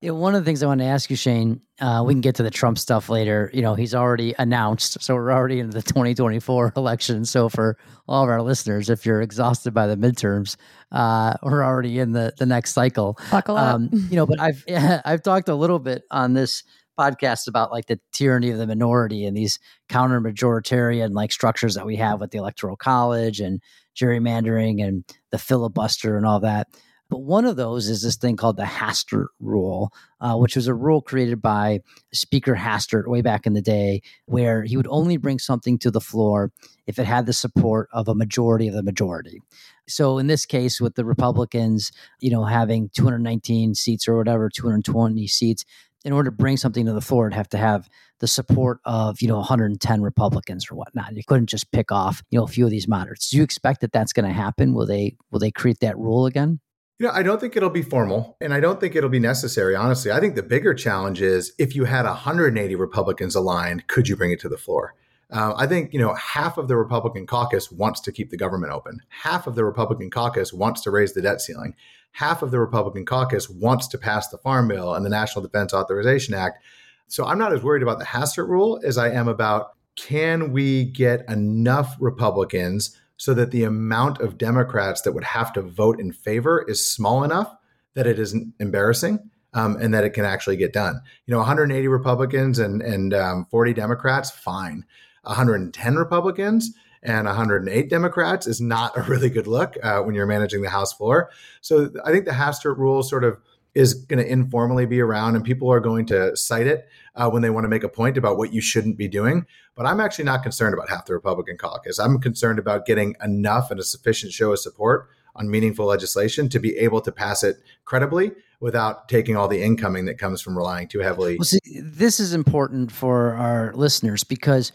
Yeah, 0.02 0.10
one 0.10 0.34
of 0.34 0.42
the 0.42 0.44
things 0.44 0.62
I 0.62 0.66
want 0.66 0.80
to 0.80 0.86
ask 0.86 1.08
you, 1.08 1.16
Shane, 1.16 1.62
uh, 1.80 2.02
we 2.06 2.12
can 2.12 2.20
get 2.20 2.34
to 2.34 2.42
the 2.42 2.50
Trump 2.50 2.78
stuff 2.78 3.08
later. 3.08 3.50
You 3.54 3.62
know, 3.62 3.74
he's 3.74 3.94
already 3.94 4.34
announced, 4.38 5.02
so 5.02 5.14
we're 5.14 5.32
already 5.32 5.58
in 5.58 5.70
the 5.70 5.80
2024 5.80 6.74
election. 6.76 7.24
So 7.24 7.48
for 7.48 7.78
all 8.06 8.22
of 8.22 8.28
our 8.28 8.42
listeners, 8.42 8.90
if 8.90 9.06
you're 9.06 9.22
exhausted 9.22 9.72
by 9.72 9.86
the 9.86 9.96
midterms, 9.96 10.56
uh, 10.92 11.34
we're 11.42 11.64
already 11.64 11.98
in 11.98 12.12
the 12.12 12.34
the 12.36 12.44
next 12.44 12.74
cycle. 12.74 13.18
Buckle 13.30 13.56
up. 13.56 13.76
Um, 13.76 13.88
you 14.10 14.16
know, 14.16 14.26
but 14.26 14.38
I've 14.38 14.62
yeah, 14.68 15.00
I've 15.06 15.22
talked 15.22 15.48
a 15.48 15.54
little 15.54 15.78
bit 15.78 16.02
on 16.10 16.34
this 16.34 16.62
podcast 16.98 17.48
about 17.48 17.70
like 17.70 17.86
the 17.86 18.00
tyranny 18.12 18.50
of 18.50 18.58
the 18.58 18.66
minority 18.66 19.24
and 19.24 19.36
these 19.36 19.58
counter 19.88 20.20
majoritarian 20.20 21.12
like 21.12 21.32
structures 21.32 21.74
that 21.74 21.86
we 21.86 21.96
have 21.96 22.20
with 22.20 22.30
the 22.30 22.38
electoral 22.38 22.76
college 22.76 23.40
and 23.40 23.60
gerrymandering 23.96 24.82
and 24.86 25.04
the 25.30 25.38
filibuster 25.38 26.16
and 26.16 26.26
all 26.26 26.40
that. 26.40 26.68
But 27.08 27.18
one 27.18 27.44
of 27.44 27.54
those 27.54 27.88
is 27.88 28.02
this 28.02 28.16
thing 28.16 28.36
called 28.36 28.56
the 28.56 28.64
Hastert 28.64 29.28
rule, 29.38 29.92
uh, 30.20 30.36
which 30.36 30.56
was 30.56 30.66
a 30.66 30.74
rule 30.74 31.00
created 31.00 31.40
by 31.40 31.80
Speaker 32.12 32.56
Hastert 32.56 33.06
way 33.06 33.22
back 33.22 33.46
in 33.46 33.54
the 33.54 33.62
day, 33.62 34.02
where 34.24 34.64
he 34.64 34.76
would 34.76 34.88
only 34.90 35.16
bring 35.16 35.38
something 35.38 35.78
to 35.78 35.90
the 35.90 36.00
floor 36.00 36.50
if 36.86 36.98
it 36.98 37.04
had 37.04 37.26
the 37.26 37.32
support 37.32 37.88
of 37.92 38.08
a 38.08 38.14
majority 38.14 38.66
of 38.66 38.74
the 38.74 38.82
majority. 38.82 39.40
So 39.88 40.18
in 40.18 40.26
this 40.26 40.44
case, 40.44 40.80
with 40.80 40.96
the 40.96 41.04
Republicans, 41.04 41.92
you 42.20 42.30
know, 42.30 42.44
having 42.44 42.90
219 42.96 43.76
seats 43.76 44.08
or 44.08 44.16
whatever, 44.16 44.48
220 44.48 45.28
seats, 45.28 45.64
in 46.06 46.12
order 46.12 46.30
to 46.30 46.36
bring 46.36 46.56
something 46.56 46.86
to 46.86 46.92
the 46.92 47.00
floor, 47.00 47.26
it'd 47.26 47.36
have 47.36 47.48
to 47.48 47.58
have 47.58 47.90
the 48.20 48.28
support 48.28 48.78
of 48.84 49.20
you 49.20 49.26
know 49.26 49.36
110 49.36 50.00
Republicans 50.00 50.70
or 50.70 50.76
whatnot. 50.76 51.14
You 51.14 51.24
couldn't 51.26 51.48
just 51.48 51.70
pick 51.72 51.90
off 51.90 52.22
you 52.30 52.38
know 52.38 52.44
a 52.44 52.48
few 52.48 52.64
of 52.64 52.70
these 52.70 52.86
moderates. 52.86 53.28
Do 53.28 53.36
you 53.36 53.42
expect 53.42 53.80
that 53.80 53.92
that's 53.92 54.12
going 54.12 54.24
to 54.24 54.32
happen? 54.32 54.72
Will 54.72 54.86
they 54.86 55.16
will 55.30 55.40
they 55.40 55.50
create 55.50 55.80
that 55.80 55.98
rule 55.98 56.26
again? 56.26 56.60
You 56.98 57.06
know, 57.06 57.12
I 57.12 57.22
don't 57.22 57.40
think 57.40 57.56
it'll 57.56 57.68
be 57.68 57.82
formal 57.82 58.38
and 58.40 58.54
I 58.54 58.60
don't 58.60 58.80
think 58.80 58.94
it'll 58.94 59.10
be 59.10 59.18
necessary, 59.18 59.74
honestly. 59.74 60.10
I 60.12 60.20
think 60.20 60.34
the 60.34 60.42
bigger 60.42 60.72
challenge 60.72 61.20
is 61.20 61.52
if 61.58 61.74
you 61.74 61.84
had 61.84 62.06
180 62.06 62.74
Republicans 62.76 63.34
aligned, 63.34 63.86
could 63.88 64.08
you 64.08 64.16
bring 64.16 64.30
it 64.30 64.40
to 64.40 64.48
the 64.48 64.56
floor? 64.56 64.94
Uh, 65.30 65.52
I 65.56 65.66
think, 65.66 65.92
you 65.92 65.98
know, 65.98 66.14
half 66.14 66.56
of 66.56 66.68
the 66.68 66.76
Republican 66.76 67.26
caucus 67.26 67.70
wants 67.70 68.00
to 68.02 68.12
keep 68.12 68.30
the 68.30 68.38
government 68.38 68.72
open. 68.72 69.00
Half 69.08 69.46
of 69.46 69.56
the 69.56 69.64
Republican 69.64 70.08
caucus 70.08 70.54
wants 70.54 70.80
to 70.82 70.90
raise 70.90 71.12
the 71.12 71.20
debt 71.20 71.42
ceiling. 71.42 71.74
Half 72.16 72.40
of 72.40 72.50
the 72.50 72.58
Republican 72.58 73.04
caucus 73.04 73.50
wants 73.50 73.86
to 73.88 73.98
pass 73.98 74.28
the 74.28 74.38
Farm 74.38 74.68
Bill 74.68 74.94
and 74.94 75.04
the 75.04 75.10
National 75.10 75.42
Defense 75.42 75.74
Authorization 75.74 76.32
Act. 76.32 76.64
So 77.08 77.26
I'm 77.26 77.36
not 77.36 77.52
as 77.52 77.62
worried 77.62 77.82
about 77.82 77.98
the 77.98 78.06
Hastert 78.06 78.48
rule 78.48 78.80
as 78.82 78.96
I 78.96 79.10
am 79.10 79.28
about 79.28 79.72
can 79.96 80.50
we 80.50 80.84
get 80.86 81.28
enough 81.28 81.94
Republicans 82.00 82.96
so 83.18 83.34
that 83.34 83.50
the 83.50 83.64
amount 83.64 84.22
of 84.22 84.38
Democrats 84.38 85.02
that 85.02 85.12
would 85.12 85.24
have 85.24 85.52
to 85.52 85.60
vote 85.60 86.00
in 86.00 86.10
favor 86.10 86.64
is 86.66 86.90
small 86.90 87.22
enough 87.22 87.54
that 87.92 88.06
it 88.06 88.18
isn't 88.18 88.54
embarrassing 88.60 89.18
um, 89.52 89.76
and 89.76 89.92
that 89.92 90.04
it 90.04 90.14
can 90.14 90.24
actually 90.24 90.56
get 90.56 90.72
done. 90.72 90.98
You 91.26 91.32
know, 91.32 91.38
180 91.38 91.86
Republicans 91.86 92.58
and 92.58 92.80
and 92.80 93.12
um, 93.12 93.46
40 93.50 93.74
Democrats, 93.74 94.30
fine. 94.30 94.86
110 95.24 95.96
Republicans 95.96 96.72
and 97.06 97.26
108 97.26 97.88
Democrats 97.88 98.46
is 98.46 98.60
not 98.60 98.96
a 98.96 99.02
really 99.02 99.30
good 99.30 99.46
look 99.46 99.76
uh, 99.82 100.00
when 100.00 100.14
you're 100.14 100.26
managing 100.26 100.60
the 100.60 100.68
House 100.68 100.92
floor. 100.92 101.30
So 101.60 101.90
I 102.04 102.10
think 102.10 102.24
the 102.24 102.32
Hastert 102.32 102.76
rule 102.76 103.02
sort 103.02 103.24
of 103.24 103.38
is 103.74 103.94
going 103.94 104.18
to 104.18 104.30
informally 104.30 104.86
be 104.86 105.00
around 105.00 105.36
and 105.36 105.44
people 105.44 105.70
are 105.70 105.80
going 105.80 106.06
to 106.06 106.34
cite 106.34 106.66
it 106.66 106.88
uh, 107.14 107.28
when 107.28 107.42
they 107.42 107.50
want 107.50 107.64
to 107.64 107.68
make 107.68 107.84
a 107.84 107.88
point 107.88 108.16
about 108.16 108.38
what 108.38 108.52
you 108.52 108.60
shouldn't 108.60 108.96
be 108.96 109.06
doing. 109.06 109.46
But 109.74 109.86
I'm 109.86 110.00
actually 110.00 110.24
not 110.24 110.42
concerned 110.42 110.74
about 110.74 110.88
half 110.88 111.04
the 111.04 111.12
Republican 111.12 111.58
caucus. 111.58 111.98
I'm 111.98 112.18
concerned 112.18 112.58
about 112.58 112.86
getting 112.86 113.14
enough 113.22 113.70
and 113.70 113.78
a 113.78 113.84
sufficient 113.84 114.32
show 114.32 114.52
of 114.52 114.58
support 114.58 115.08
on 115.36 115.50
meaningful 115.50 115.86
legislation 115.86 116.48
to 116.48 116.58
be 116.58 116.76
able 116.78 117.02
to 117.02 117.12
pass 117.12 117.44
it 117.44 117.56
credibly 117.84 118.32
without 118.60 119.08
taking 119.08 119.36
all 119.36 119.46
the 119.46 119.62
incoming 119.62 120.06
that 120.06 120.18
comes 120.18 120.40
from 120.40 120.56
relying 120.56 120.88
too 120.88 121.00
heavily. 121.00 121.36
Well, 121.36 121.44
see, 121.44 121.60
this 121.82 122.18
is 122.18 122.32
important 122.32 122.90
for 122.90 123.34
our 123.34 123.74
listeners 123.74 124.24
because 124.24 124.72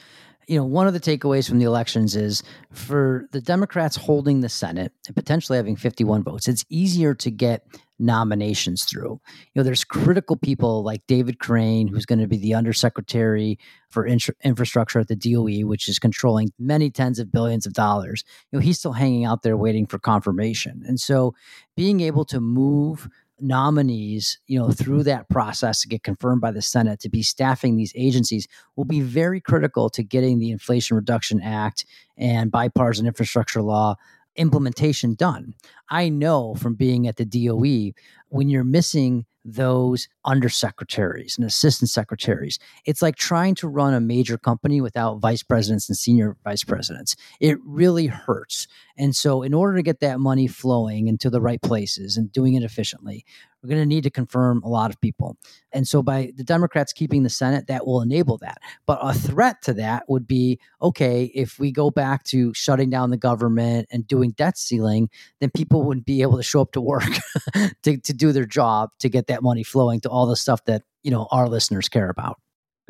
you 0.47 0.58
know, 0.58 0.65
one 0.65 0.88
of 0.88 0.93
the 0.93 0.99
takeaways 0.99 1.47
from 1.47 1.60
the 1.60 1.65
elections 1.65 2.15
is 2.15 2.43
for 2.71 3.27
the 3.32 3.41
Democrats 3.41 3.95
holding 3.95 4.41
the 4.41 4.49
Senate 4.49 4.91
and 5.08 5.15
potentially 5.15 5.58
having 5.58 5.75
51 5.75 6.23
votes, 6.23 6.47
it's 6.47 6.65
easier 6.69 7.13
to 7.15 7.32
get 7.32 7.65
nominations 7.99 8.84
through. 8.84 9.21
You 9.54 9.60
know, 9.60 9.63
there's 9.63 9.84
critical 9.84 10.36
people 10.36 10.84
like 10.84 11.06
David 11.08 11.39
Crane, 11.39 11.88
who's 11.88 12.06
going 12.06 12.19
to 12.19 12.27
be 12.27 12.38
the 12.38 12.56
undersecretary 12.56 13.60
for 13.89 14.08
infrastructure 14.08 14.99
at 14.99 15.08
the 15.08 15.15
DOE, 15.15 15.67
which 15.67 15.88
is 15.88 15.99
controlling 15.99 16.49
many 16.58 16.89
tens 16.89 17.19
of 17.19 17.32
billions 17.32 17.65
of 17.65 17.73
dollars. 17.73 18.23
You 18.51 18.58
know, 18.58 18.63
he's 18.63 18.80
still 18.80 18.93
hanging 18.93 19.25
out 19.25 19.43
there 19.43 19.56
waiting 19.56 19.86
for 19.86 19.99
confirmation. 19.99 20.84
And 20.88 20.99
so 20.99 21.36
being 21.77 22.01
able 22.01 22.25
to 22.25 22.39
move 22.39 23.08
nominees, 23.41 24.39
you 24.47 24.60
know, 24.60 24.71
through 24.71 24.99
mm-hmm. 24.99 25.06
that 25.06 25.30
process 25.30 25.82
to 25.82 25.88
get 25.88 26.04
confirmed 26.04 26.41
by 26.41 26.51
the 26.51 26.62
Senate 26.62 26.99
to 27.01 27.10
be 27.10 27.21
staffing 27.23 27.75
these 27.75 27.93
agencies 27.95 28.47
will 28.75 28.86
be 28.86 29.01
very 29.01 29.41
critical 29.41 29.89
to 29.89 30.04
getting 30.04 30.39
the 30.39 30.51
Inflation 30.51 30.95
Reduction 30.95 31.41
Act 31.41 31.86
and 32.17 32.51
bipartisan 32.51 33.08
infrastructure 33.08 33.62
law 33.62 33.95
implementation 34.36 35.13
done. 35.13 35.54
I 35.89 36.10
know 36.10 36.56
from 36.56 36.75
being 36.75 37.08
at 37.08 37.17
the 37.17 37.25
DOE 37.25 37.91
when 38.32 38.50
you're 38.50 38.63
missing 38.63 39.26
those 39.44 40.08
undersecretaries 40.26 41.38
and 41.38 41.46
assistant 41.46 41.89
secretaries. 41.89 42.60
It's 42.86 43.02
like 43.02 43.15
trying 43.15 43.56
to 43.56 43.67
run 43.67 43.94
a 43.94 44.00
major 44.00 44.38
company 44.38 44.82
without 44.82 45.20
vice 45.20 45.44
presidents 45.44 45.89
and 45.89 45.98
senior 45.98 46.38
vice 46.44 46.63
presidents. 46.63 47.15
It 47.39 47.58
really 47.65 48.08
hurts. 48.08 48.67
And 48.98 49.15
so, 49.15 49.41
in 49.41 49.54
order 49.54 49.78
to 49.78 49.84
get 49.84 50.00
that 50.02 50.20
money 50.20 50.48
flowing 50.48 51.08
into 51.08 51.30
the 51.30 51.41
right 51.41 51.62
places 51.62 52.17
and 52.17 52.32
doing 52.32 52.54
it 52.54 52.63
efficiently, 52.63 53.26
we're 53.62 53.70
going 53.70 53.82
to 53.82 53.86
need 53.86 54.04
to 54.04 54.10
confirm 54.10 54.62
a 54.63 54.70
lot 54.70 54.91
of 54.91 55.00
people. 55.02 55.38
And 55.72 55.88
so, 55.88 56.04
by 56.04 56.32
the 56.36 56.44
Democrats 56.44 56.94
keeping 56.94 57.24
the 57.24 57.30
Senate, 57.30 57.67
that 57.67 57.88
will 57.88 58.02
enable 58.02 58.38
that. 58.39 58.60
But 58.86 59.00
a 59.02 59.13
threat 59.13 59.62
to 59.63 59.74
that 59.76 60.08
would 60.08 60.28
be 60.28 60.60
okay, 60.82 61.32
if 61.34 61.58
we 61.58 61.72
go 61.72 61.89
back 61.89 62.24
to 62.26 62.54
shutting 62.54 62.89
down 62.89 63.10
the 63.10 63.17
government 63.17 63.88
and 63.91 64.06
doing 64.06 64.32
debt 64.32 64.58
ceiling, 64.58 65.10
then 65.39 65.50
people 65.50 65.84
wouldn't 65.84 66.06
be 66.06 66.22
able 66.22 66.38
to 66.38 66.44
show 66.44 66.62
up 66.62 66.74
to 66.74 66.82
work 66.82 67.04
to, 67.84 67.98
to 67.98 68.13
do 68.21 68.31
their 68.31 68.45
job 68.45 68.91
to 68.99 69.10
get 69.10 69.25
that 69.27 69.41
money 69.41 69.63
flowing 69.63 69.99
to 69.99 70.10
all 70.10 70.27
the 70.27 70.36
stuff 70.36 70.63
that 70.65 70.84
you 71.03 71.10
know 71.10 71.27
our 71.31 71.49
listeners 71.49 71.89
care 71.89 72.10
about 72.10 72.38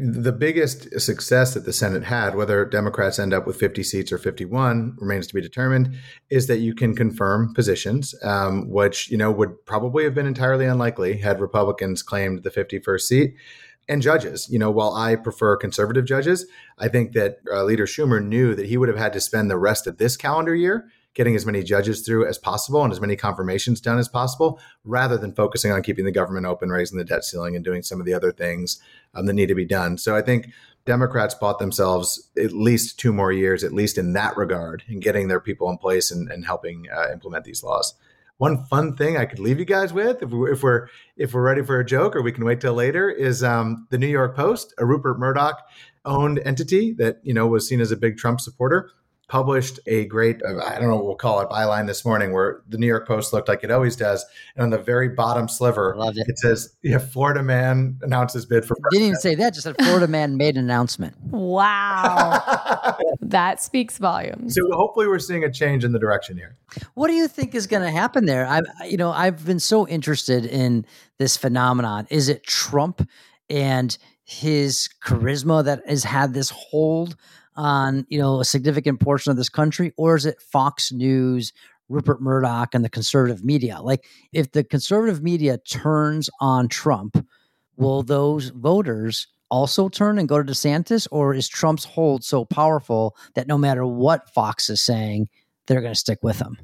the 0.03 0.31
biggest 0.31 0.99
success 0.99 1.53
that 1.53 1.65
the 1.65 1.73
Senate 1.73 2.03
had, 2.03 2.33
whether 2.33 2.65
Democrats 2.65 3.19
end 3.19 3.35
up 3.35 3.45
with 3.45 3.57
50 3.57 3.83
seats 3.83 4.11
or 4.11 4.17
51, 4.17 4.95
remains 4.97 5.27
to 5.27 5.35
be 5.35 5.41
determined, 5.41 5.95
is 6.31 6.47
that 6.47 6.57
you 6.57 6.73
can 6.73 6.95
confirm 6.95 7.53
positions, 7.53 8.15
um, 8.23 8.67
which 8.67 9.11
you 9.11 9.17
know 9.17 9.29
would 9.29 9.63
probably 9.65 10.03
have 10.03 10.15
been 10.15 10.25
entirely 10.25 10.65
unlikely 10.65 11.17
had 11.17 11.39
Republicans 11.39 12.01
claimed 12.01 12.41
the 12.41 12.49
51st 12.49 13.01
seat. 13.01 13.35
And 13.87 14.01
judges, 14.01 14.47
you 14.49 14.57
know, 14.57 14.71
while 14.71 14.93
I 14.93 15.15
prefer 15.15 15.55
conservative 15.57 16.05
judges, 16.05 16.47
I 16.79 16.87
think 16.87 17.13
that 17.13 17.37
uh, 17.51 17.63
Leader 17.63 17.85
Schumer 17.85 18.23
knew 18.23 18.55
that 18.55 18.67
he 18.67 18.77
would 18.77 18.89
have 18.89 18.97
had 18.97 19.13
to 19.13 19.21
spend 19.21 19.51
the 19.51 19.57
rest 19.57 19.85
of 19.85 19.97
this 19.97 20.17
calendar 20.17 20.55
year 20.55 20.87
getting 21.13 21.35
as 21.35 21.45
many 21.45 21.63
judges 21.63 22.01
through 22.01 22.25
as 22.25 22.37
possible 22.37 22.83
and 22.83 22.91
as 22.91 23.01
many 23.01 23.15
confirmations 23.15 23.81
done 23.81 23.99
as 23.99 24.07
possible, 24.07 24.59
rather 24.83 25.17
than 25.17 25.33
focusing 25.33 25.71
on 25.71 25.83
keeping 25.83 26.05
the 26.05 26.11
government 26.11 26.45
open, 26.45 26.69
raising 26.69 26.97
the 26.97 27.03
debt 27.03 27.23
ceiling, 27.23 27.55
and 27.55 27.65
doing 27.65 27.81
some 27.81 27.99
of 27.99 28.05
the 28.05 28.13
other 28.13 28.31
things 28.31 28.79
um, 29.13 29.25
that 29.25 29.33
need 29.33 29.47
to 29.47 29.55
be 29.55 29.65
done. 29.65 29.97
So 29.97 30.15
I 30.15 30.21
think 30.21 30.47
Democrats 30.85 31.35
bought 31.35 31.59
themselves 31.59 32.29
at 32.37 32.53
least 32.53 32.99
two 32.99 33.13
more 33.13 33.31
years, 33.31 33.63
at 33.63 33.73
least 33.73 33.97
in 33.97 34.13
that 34.13 34.35
regard, 34.37 34.83
in 34.87 34.99
getting 34.99 35.27
their 35.27 35.39
people 35.39 35.69
in 35.69 35.77
place 35.77 36.11
and, 36.11 36.31
and 36.31 36.45
helping 36.45 36.87
uh, 36.95 37.11
implement 37.11 37.45
these 37.45 37.63
laws. 37.63 37.93
One 38.37 38.65
fun 38.65 38.95
thing 38.95 39.17
I 39.17 39.25
could 39.25 39.37
leave 39.37 39.59
you 39.59 39.65
guys 39.65 39.93
with, 39.93 40.23
if 40.23 40.31
we're 40.31 40.51
if 40.51 40.63
we're, 40.63 40.87
if 41.15 41.33
we're 41.33 41.43
ready 41.43 41.61
for 41.61 41.79
a 41.79 41.85
joke, 41.85 42.15
or 42.15 42.23
we 42.23 42.31
can 42.31 42.43
wait 42.43 42.59
till 42.59 42.73
later, 42.73 43.07
is 43.07 43.43
um, 43.43 43.85
the 43.91 43.99
New 43.99 44.07
York 44.07 44.35
Post, 44.35 44.73
a 44.79 44.85
Rupert 44.85 45.19
Murdoch 45.19 45.61
owned 46.05 46.39
entity 46.43 46.93
that 46.93 47.19
you 47.21 47.35
know 47.35 47.45
was 47.45 47.67
seen 47.67 47.81
as 47.81 47.91
a 47.91 47.97
big 47.97 48.17
Trump 48.17 48.41
supporter 48.41 48.89
published 49.31 49.79
a 49.87 50.03
great, 50.07 50.43
uh, 50.43 50.61
I 50.61 50.77
don't 50.77 50.89
know 50.89 50.97
what 50.97 51.05
we'll 51.05 51.15
call 51.15 51.39
it, 51.39 51.47
byline 51.47 51.87
this 51.87 52.03
morning 52.03 52.33
where 52.33 52.61
the 52.67 52.77
New 52.77 52.85
York 52.85 53.07
Post 53.07 53.31
looked 53.31 53.47
like 53.47 53.63
it 53.63 53.71
always 53.71 53.95
does. 53.95 54.25
And 54.57 54.63
on 54.65 54.71
the 54.71 54.77
very 54.77 55.07
bottom 55.07 55.47
sliver, 55.47 55.95
it. 55.97 56.25
it. 56.27 56.37
says, 56.37 56.75
yeah, 56.83 56.97
Florida 56.97 57.41
man 57.41 57.97
announces 58.01 58.45
bid 58.45 58.65
for 58.65 58.75
president. 58.75 58.91
Didn't 58.91 59.07
even 59.07 59.19
say 59.21 59.35
that, 59.35 59.53
just 59.53 59.63
said 59.63 59.77
Florida 59.81 60.09
man 60.09 60.35
made 60.35 60.57
an 60.57 60.65
announcement. 60.65 61.15
Wow. 61.29 62.97
that 63.21 63.63
speaks 63.63 63.97
volumes. 63.97 64.53
So 64.53 64.69
hopefully 64.73 65.07
we're 65.07 65.17
seeing 65.17 65.45
a 65.45 65.51
change 65.51 65.85
in 65.85 65.93
the 65.93 65.99
direction 65.99 66.35
here. 66.35 66.57
What 66.95 67.07
do 67.07 67.13
you 67.13 67.29
think 67.29 67.55
is 67.55 67.67
going 67.67 67.83
to 67.83 67.91
happen 67.91 68.25
there? 68.25 68.45
I, 68.45 68.59
you 68.85 68.97
know, 68.97 69.11
I've 69.11 69.45
been 69.45 69.61
so 69.61 69.87
interested 69.87 70.45
in 70.45 70.85
this 71.19 71.37
phenomenon. 71.37 72.05
Is 72.09 72.27
it 72.27 72.43
Trump 72.43 73.07
and 73.49 73.97
his 74.25 74.89
charisma 75.01 75.63
that 75.63 75.87
has 75.87 76.03
had 76.03 76.33
this 76.33 76.49
hold 76.49 77.15
on 77.55 78.05
you 78.09 78.19
know 78.19 78.39
a 78.39 78.45
significant 78.45 78.99
portion 78.99 79.31
of 79.31 79.37
this 79.37 79.49
country 79.49 79.93
or 79.97 80.15
is 80.15 80.25
it 80.25 80.41
fox 80.41 80.91
news 80.91 81.51
Rupert 81.91 82.21
Murdoch 82.21 82.73
and 82.73 82.83
the 82.83 82.89
conservative 82.89 83.43
media. 83.43 83.79
Like, 83.81 84.05
if 84.31 84.51
the 84.51 84.63
conservative 84.63 85.21
media 85.21 85.57
turns 85.57 86.29
on 86.39 86.69
Trump, 86.69 87.23
will 87.75 88.01
those 88.01 88.49
voters 88.49 89.27
also 89.49 89.89
turn 89.89 90.17
and 90.17 90.29
go 90.29 90.41
to 90.41 90.51
DeSantis, 90.51 91.07
or 91.11 91.33
is 91.33 91.49
Trump's 91.49 91.83
hold 91.83 92.23
so 92.23 92.45
powerful 92.45 93.15
that 93.35 93.47
no 93.47 93.57
matter 93.57 93.85
what 93.85 94.33
Fox 94.33 94.69
is 94.69 94.81
saying, 94.81 95.27
they're 95.67 95.81
going 95.81 95.93
to 95.93 95.99
stick 95.99 96.19
with 96.23 96.39
him? 96.39 96.57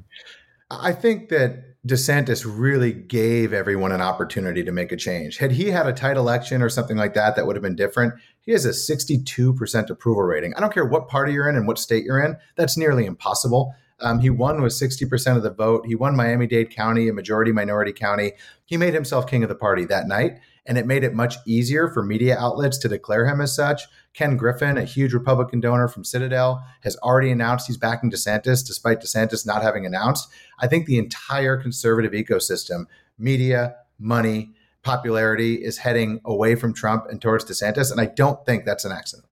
I 0.70 0.92
think 0.92 1.28
that 1.28 1.76
DeSantis 1.88 2.44
really 2.46 2.92
gave 2.92 3.52
everyone 3.52 3.92
an 3.92 4.02
opportunity 4.02 4.62
to 4.62 4.70
make 4.70 4.92
a 4.92 4.96
change. 4.96 5.38
Had 5.38 5.52
he 5.52 5.70
had 5.70 5.86
a 5.86 5.92
tight 5.92 6.16
election 6.16 6.60
or 6.60 6.68
something 6.68 6.98
like 6.98 7.14
that, 7.14 7.34
that 7.34 7.46
would 7.46 7.56
have 7.56 7.62
been 7.62 7.76
different. 7.76 8.14
He 8.42 8.52
has 8.52 8.66
a 8.66 8.70
62% 8.70 9.90
approval 9.90 10.22
rating. 10.22 10.54
I 10.54 10.60
don't 10.60 10.72
care 10.72 10.84
what 10.84 11.08
party 11.08 11.32
you're 11.32 11.48
in 11.48 11.56
and 11.56 11.66
what 11.66 11.78
state 11.78 12.04
you're 12.04 12.20
in, 12.20 12.36
that's 12.56 12.76
nearly 12.76 13.06
impossible. 13.06 13.74
Um, 14.00 14.20
he 14.20 14.30
won 14.30 14.62
with 14.62 14.72
60% 14.72 15.36
of 15.36 15.42
the 15.42 15.50
vote. 15.50 15.86
He 15.86 15.94
won 15.94 16.14
Miami 16.14 16.46
Dade 16.46 16.70
County, 16.70 17.08
a 17.08 17.12
majority 17.12 17.52
minority 17.52 17.92
county. 17.92 18.32
He 18.64 18.76
made 18.76 18.94
himself 18.94 19.26
king 19.26 19.42
of 19.42 19.48
the 19.48 19.54
party 19.54 19.84
that 19.86 20.06
night, 20.06 20.38
and 20.68 20.76
it 20.76 20.86
made 20.86 21.02
it 21.02 21.14
much 21.14 21.36
easier 21.46 21.88
for 21.88 22.04
media 22.04 22.36
outlets 22.38 22.76
to 22.78 22.88
declare 22.88 23.26
him 23.26 23.40
as 23.40 23.56
such. 23.56 23.84
Ken 24.12 24.36
Griffin, 24.36 24.76
a 24.76 24.84
huge 24.84 25.14
Republican 25.14 25.60
donor 25.60 25.88
from 25.88 26.04
Citadel, 26.04 26.62
has 26.82 26.96
already 26.98 27.30
announced 27.30 27.66
he's 27.66 27.78
backing 27.78 28.10
DeSantis, 28.10 28.64
despite 28.66 29.00
DeSantis 29.00 29.46
not 29.46 29.62
having 29.62 29.86
announced. 29.86 30.28
I 30.60 30.66
think 30.66 30.86
the 30.86 30.98
entire 30.98 31.56
conservative 31.56 32.12
ecosystem, 32.12 32.84
media, 33.18 33.76
money, 33.98 34.52
popularity, 34.82 35.54
is 35.54 35.78
heading 35.78 36.20
away 36.24 36.54
from 36.54 36.74
Trump 36.74 37.06
and 37.08 37.20
towards 37.20 37.46
DeSantis. 37.46 37.90
And 37.90 38.00
I 38.00 38.06
don't 38.06 38.44
think 38.44 38.64
that's 38.64 38.84
an 38.84 38.92
accident. 38.92 39.27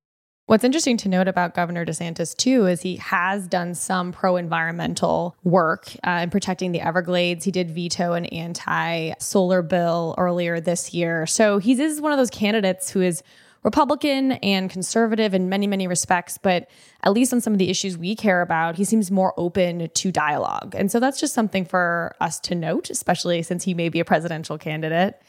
What's 0.46 0.62
interesting 0.62 0.96
to 0.98 1.08
note 1.08 1.26
about 1.26 1.56
Governor 1.56 1.84
DeSantis, 1.84 2.36
too, 2.36 2.66
is 2.66 2.80
he 2.80 2.96
has 2.98 3.48
done 3.48 3.74
some 3.74 4.12
pro 4.12 4.36
environmental 4.36 5.34
work 5.42 5.90
uh, 6.06 6.20
in 6.22 6.30
protecting 6.30 6.70
the 6.70 6.80
Everglades. 6.80 7.44
He 7.44 7.50
did 7.50 7.68
veto 7.68 8.12
an 8.12 8.26
anti 8.26 9.14
solar 9.18 9.62
bill 9.62 10.14
earlier 10.16 10.60
this 10.60 10.94
year. 10.94 11.26
So 11.26 11.58
he 11.58 11.72
is 11.72 12.00
one 12.00 12.12
of 12.12 12.18
those 12.18 12.30
candidates 12.30 12.90
who 12.90 13.00
is 13.00 13.24
Republican 13.64 14.32
and 14.32 14.70
conservative 14.70 15.34
in 15.34 15.48
many, 15.48 15.66
many 15.66 15.88
respects, 15.88 16.38
but 16.38 16.70
at 17.02 17.12
least 17.12 17.32
on 17.32 17.40
some 17.40 17.52
of 17.52 17.58
the 17.58 17.68
issues 17.68 17.98
we 17.98 18.14
care 18.14 18.40
about, 18.40 18.76
he 18.76 18.84
seems 18.84 19.10
more 19.10 19.34
open 19.36 19.90
to 19.92 20.12
dialogue. 20.12 20.76
And 20.78 20.92
so 20.92 21.00
that's 21.00 21.18
just 21.18 21.34
something 21.34 21.64
for 21.64 22.14
us 22.20 22.38
to 22.40 22.54
note, 22.54 22.88
especially 22.88 23.42
since 23.42 23.64
he 23.64 23.74
may 23.74 23.88
be 23.88 23.98
a 23.98 24.04
presidential 24.04 24.58
candidate. 24.58 25.20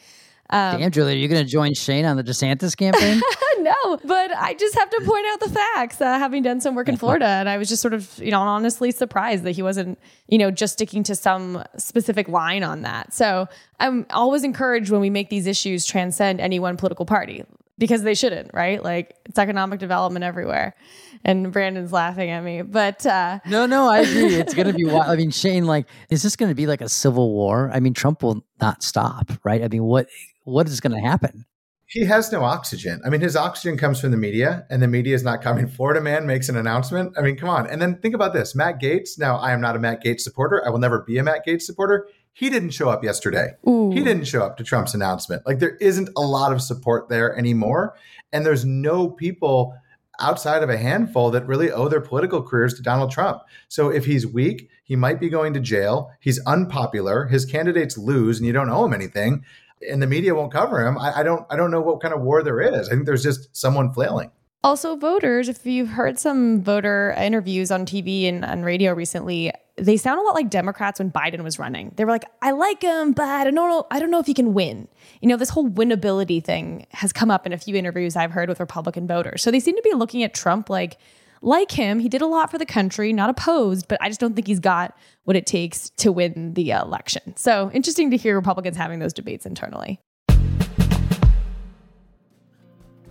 Um, 0.50 0.80
Damn, 0.80 0.92
Julie, 0.92 1.14
are 1.14 1.18
you 1.18 1.28
going 1.28 1.44
to 1.44 1.50
join 1.50 1.74
Shane 1.74 2.06
on 2.06 2.16
the 2.16 2.24
DeSantis 2.24 2.76
campaign? 2.76 3.22
no, 3.60 3.98
but 4.06 4.32
I 4.36 4.54
just 4.54 4.76
have 4.76 4.90
to 4.90 5.02
point 5.04 5.26
out 5.28 5.40
the 5.42 5.50
facts, 5.50 6.00
uh, 6.00 6.18
having 6.18 6.44
done 6.44 6.62
some 6.62 6.74
work 6.74 6.88
in 6.88 6.96
Florida. 6.96 7.26
And 7.26 7.50
I 7.50 7.58
was 7.58 7.68
just 7.68 7.82
sort 7.82 7.94
of, 7.94 8.18
you 8.20 8.32
know, 8.32 8.40
honestly 8.40 8.92
surprised 8.92 9.44
that 9.44 9.52
he 9.52 9.62
wasn't, 9.62 10.00
you 10.28 10.38
know, 10.38 10.50
just 10.50 10.74
sticking 10.74 11.04
to 11.04 11.16
some 11.16 11.64
specific 11.78 12.30
line 12.30 12.64
on 12.64 12.84
that. 12.84 13.14
So 13.14 13.48
I'm 13.80 14.06
always 14.10 14.44
encouraged 14.44 14.90
when 14.90 15.02
we 15.02 15.10
make 15.10 15.30
these 15.30 15.48
issues 15.48 15.86
transcend 15.86 16.40
any 16.40 16.60
one 16.60 16.78
political 16.78 17.06
party 17.06 17.44
because 17.78 18.04
they 18.04 18.16
shouldn't, 18.16 18.52
right? 18.54 18.84
Like 18.84 19.16
it's 19.26 19.38
economic 19.38 19.80
development 19.80 20.24
everywhere. 20.24 20.76
And 21.24 21.52
Brandon's 21.52 21.92
laughing 21.92 22.30
at 22.30 22.44
me, 22.44 22.62
but 22.62 23.06
uh, 23.06 23.40
no, 23.46 23.66
no, 23.66 23.90
I 23.90 24.00
agree. 24.00 24.36
It's 24.36 24.54
going 24.54 24.68
to 24.68 24.74
be. 24.74 24.86
Wild. 24.86 25.08
I 25.08 25.16
mean, 25.16 25.32
Shane, 25.32 25.66
like, 25.66 25.88
is 26.10 26.24
this 26.24 26.36
going 26.36 26.50
to 26.50 26.56
be 26.56 26.68
like 26.68 26.80
a 26.80 26.90
civil 26.90 27.34
war? 27.34 27.70
I 27.74 27.80
mean, 27.80 27.94
Trump 27.94 28.24
will 28.24 28.46
not 28.62 28.84
stop, 28.84 29.32
right? 29.44 29.64
I 29.64 29.68
mean, 29.68 29.84
what 29.84 30.08
what 30.48 30.68
is 30.68 30.80
going 30.80 30.94
to 30.94 31.06
happen? 31.06 31.46
He 31.88 32.06
has 32.06 32.32
no 32.32 32.44
oxygen. 32.44 33.02
I 33.06 33.10
mean, 33.10 33.22
his 33.22 33.36
oxygen 33.36 33.78
comes 33.78 34.00
from 34.00 34.12
the 34.12 34.18
media, 34.18 34.66
and 34.70 34.82
the 34.82 34.88
media 34.88 35.16
is 35.16 35.24
not 35.24 35.42
coming. 35.42 35.68
Florida 35.78 36.02
man 36.02 36.26
makes 36.26 36.50
an 36.50 36.58
announcement. 36.58 37.14
I 37.18 37.22
mean, 37.22 37.38
come 37.38 37.50
on. 37.50 37.68
And 37.68 37.82
then 37.82 37.98
think 38.00 38.16
about 38.16 38.34
this 38.34 38.56
Matt 38.56 38.82
Gaetz. 38.82 39.20
Now, 39.20 39.38
I 39.38 39.52
am 39.52 39.62
not 39.62 39.76
a 39.76 39.80
Matt 39.80 40.04
Gaetz 40.04 40.22
supporter. 40.22 40.66
I 40.66 40.70
will 40.70 40.80
never 40.80 41.02
be 41.02 41.18
a 41.18 41.24
Matt 41.24 41.46
Gaetz 41.46 41.64
supporter. 41.64 42.08
He 42.34 42.50
didn't 42.50 42.72
show 42.72 42.90
up 42.90 43.04
yesterday. 43.04 43.54
Ooh. 43.68 43.92
He 43.92 44.04
didn't 44.04 44.26
show 44.26 44.42
up 44.42 44.58
to 44.58 44.64
Trump's 44.64 44.94
announcement. 44.94 45.46
Like, 45.46 45.60
there 45.60 45.76
isn't 45.78 46.10
a 46.16 46.22
lot 46.22 46.54
of 46.54 46.62
support 46.62 47.10
there 47.10 47.36
anymore. 47.38 47.96
And 48.32 48.46
there's 48.46 48.66
no 48.66 49.10
people 49.10 49.74
outside 50.20 50.64
of 50.64 50.70
a 50.70 50.78
handful 50.78 51.32
that 51.32 51.48
really 51.48 51.72
owe 51.72 51.88
their 51.88 52.02
political 52.02 52.42
careers 52.42 52.74
to 52.74 52.82
Donald 52.82 53.12
Trump. 53.12 53.42
So 53.70 53.90
if 53.90 54.06
he's 54.06 54.26
weak, 54.26 54.70
he 54.84 54.96
might 54.96 55.20
be 55.20 55.30
going 55.30 55.54
to 55.54 55.60
jail. 55.60 56.12
He's 56.20 56.44
unpopular. 56.46 57.28
His 57.28 57.46
candidates 57.46 57.98
lose, 57.98 58.40
and 58.40 58.48
you 58.48 58.54
don't 58.54 58.70
owe 58.70 58.86
him 58.86 58.94
anything 58.94 59.44
and 59.88 60.02
the 60.02 60.08
media 60.08 60.34
won't 60.36 60.52
cover 60.52 60.86
him, 60.86 60.98
I, 60.98 61.20
I 61.20 61.24
don't 61.24 61.46
I 61.50 61.56
don't 61.56 61.72
know 61.72 61.82
what 61.82 62.02
kind 62.02 62.13
of 62.13 62.22
war 62.22 62.44
there 62.44 62.62
is. 62.62 62.90
I 62.90 62.94
think 62.94 63.06
there's 63.06 63.24
just 63.24 63.56
someone 63.56 63.92
flailing. 63.94 64.32
Also, 64.63 64.96
voters, 64.96 65.50
if 65.50 65.66
you've 65.66 65.90
heard 65.90 66.20
some 66.20 66.62
voter 66.62 67.13
interviews 67.18 67.72
on 67.72 67.86
TV 67.86 68.28
and 68.28 68.44
on 68.44 68.63
radio 68.63 68.94
recently, 68.94 69.52
they 69.78 69.96
sound 69.96 70.20
a 70.20 70.24
lot 70.24 70.34
like 70.34 70.50
Democrats 70.50 71.00
when 71.00 71.12
Biden 71.12 71.44
was 71.44 71.60
running. 71.60 71.94
They 71.96 72.04
were 72.04 72.12
like, 72.12 72.26
I 72.42 72.52
like 72.52 72.82
him, 72.82 73.13
but 73.13 73.28
I 73.28 73.44
don't 73.44 73.54
know, 73.54 73.86
I 73.92 74.00
don't 74.00 74.10
know 74.10 74.20
if 74.20 74.26
he 74.26 74.34
can 74.34 74.54
win. 74.54 74.88
You 75.22 75.30
know, 75.30 75.38
this 75.38 75.50
whole 75.50 75.70
winnability 75.70 76.44
thing 76.44 76.88
has 76.92 77.13
come 77.13 77.30
up 77.30 77.46
in 77.46 77.54
a 77.54 77.58
few 77.58 77.76
interviews 77.76 78.16
I've 78.16 78.32
heard 78.32 78.50
with 78.50 78.60
Republican 78.60 79.08
voters. 79.08 79.44
So 79.44 79.52
they 79.52 79.60
seem 79.60 79.76
to 79.76 79.82
be 79.84 79.94
looking 79.94 80.24
at 80.24 80.34
Trump 80.34 80.70
like 80.70 80.98
like 81.41 81.71
him, 81.71 82.00
he 82.00 82.10
did 82.10 82.21
a 82.21 82.28
lot 82.28 82.52
for 82.52 82.58
the 82.58 82.65
country, 82.65 83.13
not 83.13 83.30
opposed, 83.30 83.88
but 83.88 83.97
I 84.02 84.10
just 84.10 84.19
don't 84.19 84.34
think 84.34 84.47
he's 84.47 84.60
got 84.60 84.97
what 85.23 85.36
it 85.36 85.45
takes 85.45 85.89
to 85.97 86.12
win 86.12 86.54
the 86.54 86.71
election. 86.71 87.36
So 87.36 87.71
interesting 87.73 88.12
to 88.12 88.17
hear 88.17 88.36
Republicans 88.36 88.78
having 88.78 89.00
those 89.00 89.13
debates 89.13 89.45
internally. 89.45 90.00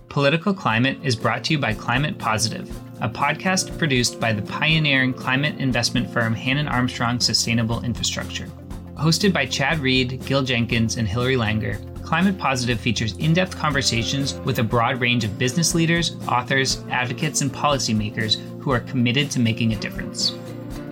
Political 0.09 0.53
Climate 0.55 0.97
is 1.03 1.15
brought 1.15 1.43
to 1.43 1.53
you 1.53 1.59
by 1.59 1.73
Climate 1.73 2.17
Positive, 2.17 2.69
a 3.01 3.09
podcast 3.09 3.77
produced 3.77 4.19
by 4.19 4.33
the 4.33 4.41
pioneering 4.41 5.13
climate 5.13 5.59
investment 5.59 6.09
firm 6.09 6.33
Hannon 6.33 6.67
Armstrong 6.67 7.19
Sustainable 7.19 7.83
Infrastructure. 7.83 8.47
Hosted 8.95 9.31
by 9.31 9.45
Chad 9.45 9.77
Reed, 9.77 10.25
Gil 10.25 10.41
Jenkins, 10.41 10.97
and 10.97 11.07
Hilary 11.07 11.35
Langer, 11.35 11.77
Climate 12.07 12.37
Positive 12.37 12.79
features 12.79 13.17
in 13.17 13.33
depth 13.33 13.57
conversations 13.57 14.35
with 14.45 14.59
a 14.59 14.63
broad 14.63 15.01
range 15.01 15.25
of 15.25 15.37
business 15.37 15.75
leaders, 15.75 16.15
authors, 16.29 16.81
advocates, 16.89 17.41
and 17.41 17.51
policymakers 17.51 18.37
who 18.61 18.71
are 18.71 18.79
committed 18.79 19.29
to 19.29 19.41
making 19.41 19.73
a 19.73 19.75
difference. 19.75 20.33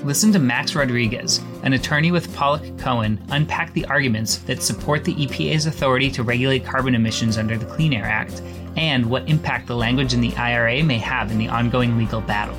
Listen 0.03 0.33
to 0.33 0.39
Max 0.39 0.75
Rodriguez, 0.75 1.39
an 1.63 1.71
attorney 1.71 2.11
with 2.11 2.35
Pollock 2.35 2.77
Cohen, 2.77 3.23
unpack 3.29 3.71
the 3.71 3.85
arguments 3.85 4.39
that 4.39 4.61
support 4.61 5.05
the 5.05 5.15
EPA's 5.15 5.67
authority 5.67 6.11
to 6.11 6.21
regulate 6.21 6.65
carbon 6.65 6.95
emissions 6.95 7.37
under 7.37 7.57
the 7.57 7.65
Clean 7.65 7.93
Air 7.93 8.03
Act 8.03 8.41
and 8.75 9.05
what 9.05 9.29
impact 9.29 9.67
the 9.67 9.75
language 9.77 10.13
in 10.13 10.19
the 10.19 10.35
IRA 10.35 10.83
may 10.83 10.97
have 10.97 11.31
in 11.31 11.37
the 11.37 11.47
ongoing 11.47 11.97
legal 11.97 12.19
battle. 12.19 12.57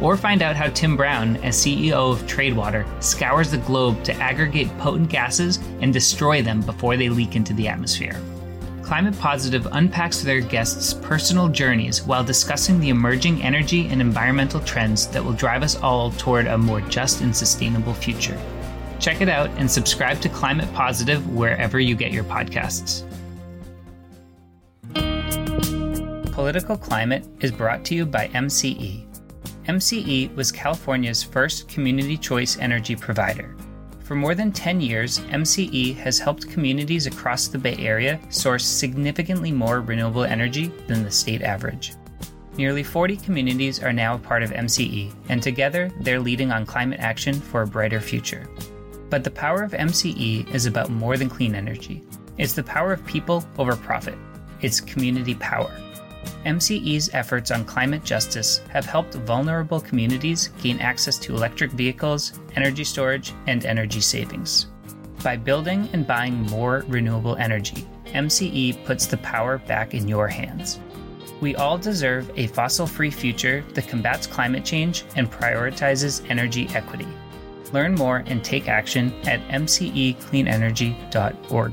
Or 0.00 0.16
find 0.16 0.42
out 0.42 0.56
how 0.56 0.68
Tim 0.68 0.96
Brown, 0.96 1.36
as 1.38 1.56
CEO 1.56 2.12
of 2.12 2.26
Tradewater, 2.26 2.86
scours 3.00 3.50
the 3.50 3.58
globe 3.58 4.04
to 4.04 4.14
aggregate 4.14 4.76
potent 4.78 5.10
gases 5.10 5.58
and 5.80 5.92
destroy 5.92 6.40
them 6.40 6.60
before 6.60 6.96
they 6.96 7.08
leak 7.08 7.34
into 7.34 7.52
the 7.52 7.66
atmosphere. 7.66 8.20
Climate 8.82 9.18
Positive 9.18 9.66
unpacks 9.72 10.22
their 10.22 10.40
guests' 10.40 10.94
personal 10.94 11.48
journeys 11.48 12.02
while 12.02 12.24
discussing 12.24 12.80
the 12.80 12.88
emerging 12.88 13.42
energy 13.42 13.86
and 13.88 14.00
environmental 14.00 14.60
trends 14.60 15.08
that 15.08 15.22
will 15.22 15.34
drive 15.34 15.62
us 15.62 15.76
all 15.76 16.10
toward 16.12 16.46
a 16.46 16.56
more 16.56 16.80
just 16.82 17.20
and 17.20 17.36
sustainable 17.36 17.92
future. 17.92 18.40
Check 18.98 19.20
it 19.20 19.28
out 19.28 19.50
and 19.58 19.70
subscribe 19.70 20.20
to 20.22 20.28
Climate 20.28 20.72
Positive 20.72 21.28
wherever 21.34 21.78
you 21.78 21.94
get 21.94 22.12
your 22.12 22.24
podcasts. 22.24 23.04
Political 26.32 26.78
Climate 26.78 27.26
is 27.40 27.52
brought 27.52 27.84
to 27.86 27.94
you 27.94 28.06
by 28.06 28.28
MCE 28.28 29.07
MCE 29.68 30.34
was 30.34 30.50
California's 30.50 31.22
first 31.22 31.68
community 31.68 32.16
choice 32.16 32.56
energy 32.56 32.96
provider. 32.96 33.54
For 34.02 34.14
more 34.14 34.34
than 34.34 34.50
10 34.50 34.80
years, 34.80 35.18
MCE 35.18 35.94
has 35.96 36.18
helped 36.18 36.48
communities 36.48 37.06
across 37.06 37.48
the 37.48 37.58
Bay 37.58 37.76
Area 37.78 38.18
source 38.30 38.64
significantly 38.64 39.52
more 39.52 39.82
renewable 39.82 40.24
energy 40.24 40.68
than 40.86 41.04
the 41.04 41.10
state 41.10 41.42
average. 41.42 41.92
Nearly 42.56 42.82
40 42.82 43.18
communities 43.18 43.82
are 43.82 43.92
now 43.92 44.14
a 44.14 44.18
part 44.18 44.42
of 44.42 44.52
MCE, 44.52 45.12
and 45.28 45.42
together 45.42 45.90
they're 46.00 46.18
leading 46.18 46.50
on 46.50 46.64
climate 46.64 47.00
action 47.00 47.34
for 47.34 47.60
a 47.60 47.66
brighter 47.66 48.00
future. 48.00 48.48
But 49.10 49.22
the 49.22 49.30
power 49.30 49.62
of 49.62 49.72
MCE 49.72 50.48
is 50.54 50.64
about 50.64 50.88
more 50.88 51.18
than 51.18 51.28
clean 51.28 51.54
energy. 51.54 52.02
It's 52.38 52.54
the 52.54 52.62
power 52.62 52.94
of 52.94 53.04
people 53.04 53.44
over 53.58 53.76
profit. 53.76 54.16
It's 54.62 54.80
community 54.80 55.34
power. 55.34 55.70
MCE's 56.48 57.10
efforts 57.12 57.50
on 57.50 57.66
climate 57.66 58.02
justice 58.02 58.62
have 58.70 58.86
helped 58.86 59.12
vulnerable 59.14 59.80
communities 59.80 60.48
gain 60.62 60.80
access 60.80 61.18
to 61.18 61.36
electric 61.36 61.72
vehicles, 61.72 62.40
energy 62.56 62.84
storage, 62.84 63.34
and 63.46 63.66
energy 63.66 64.00
savings. 64.00 64.68
By 65.22 65.36
building 65.36 65.90
and 65.92 66.06
buying 66.06 66.40
more 66.46 66.86
renewable 66.88 67.36
energy, 67.36 67.86
MCE 68.06 68.82
puts 68.86 69.04
the 69.04 69.18
power 69.18 69.58
back 69.58 69.92
in 69.92 70.08
your 70.08 70.26
hands. 70.26 70.80
We 71.42 71.54
all 71.54 71.76
deserve 71.76 72.30
a 72.36 72.46
fossil 72.46 72.86
free 72.86 73.10
future 73.10 73.62
that 73.74 73.86
combats 73.86 74.26
climate 74.26 74.64
change 74.64 75.04
and 75.16 75.30
prioritizes 75.30 76.24
energy 76.30 76.66
equity. 76.74 77.08
Learn 77.72 77.94
more 77.94 78.24
and 78.26 78.42
take 78.42 78.68
action 78.68 79.12
at 79.26 79.46
mcecleanenergy.org. 79.48 81.72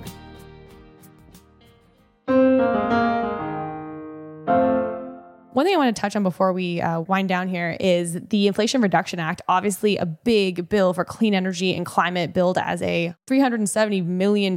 One 5.65 5.71
thing 5.71 5.81
I 5.81 5.83
want 5.83 5.95
to 5.95 5.99
touch 5.99 6.15
on 6.15 6.21
before 6.21 6.53
we 6.53 6.79
uh, 6.79 6.99
wind 6.99 7.27
down 7.27 7.47
here 7.47 7.75
is 7.79 8.19
the 8.29 8.45
Inflation 8.45 8.81
Reduction 8.81 9.19
Act. 9.19 9.41
Obviously, 9.47 9.97
a 9.97 10.05
big 10.05 10.69
bill 10.69 10.93
for 10.93 11.03
clean 11.03 11.33
energy 11.33 11.73
and 11.73 11.87
climate, 11.87 12.35
billed 12.35 12.59
as 12.59 12.83
a 12.83 13.15
$370 13.25 14.05
million. 14.05 14.55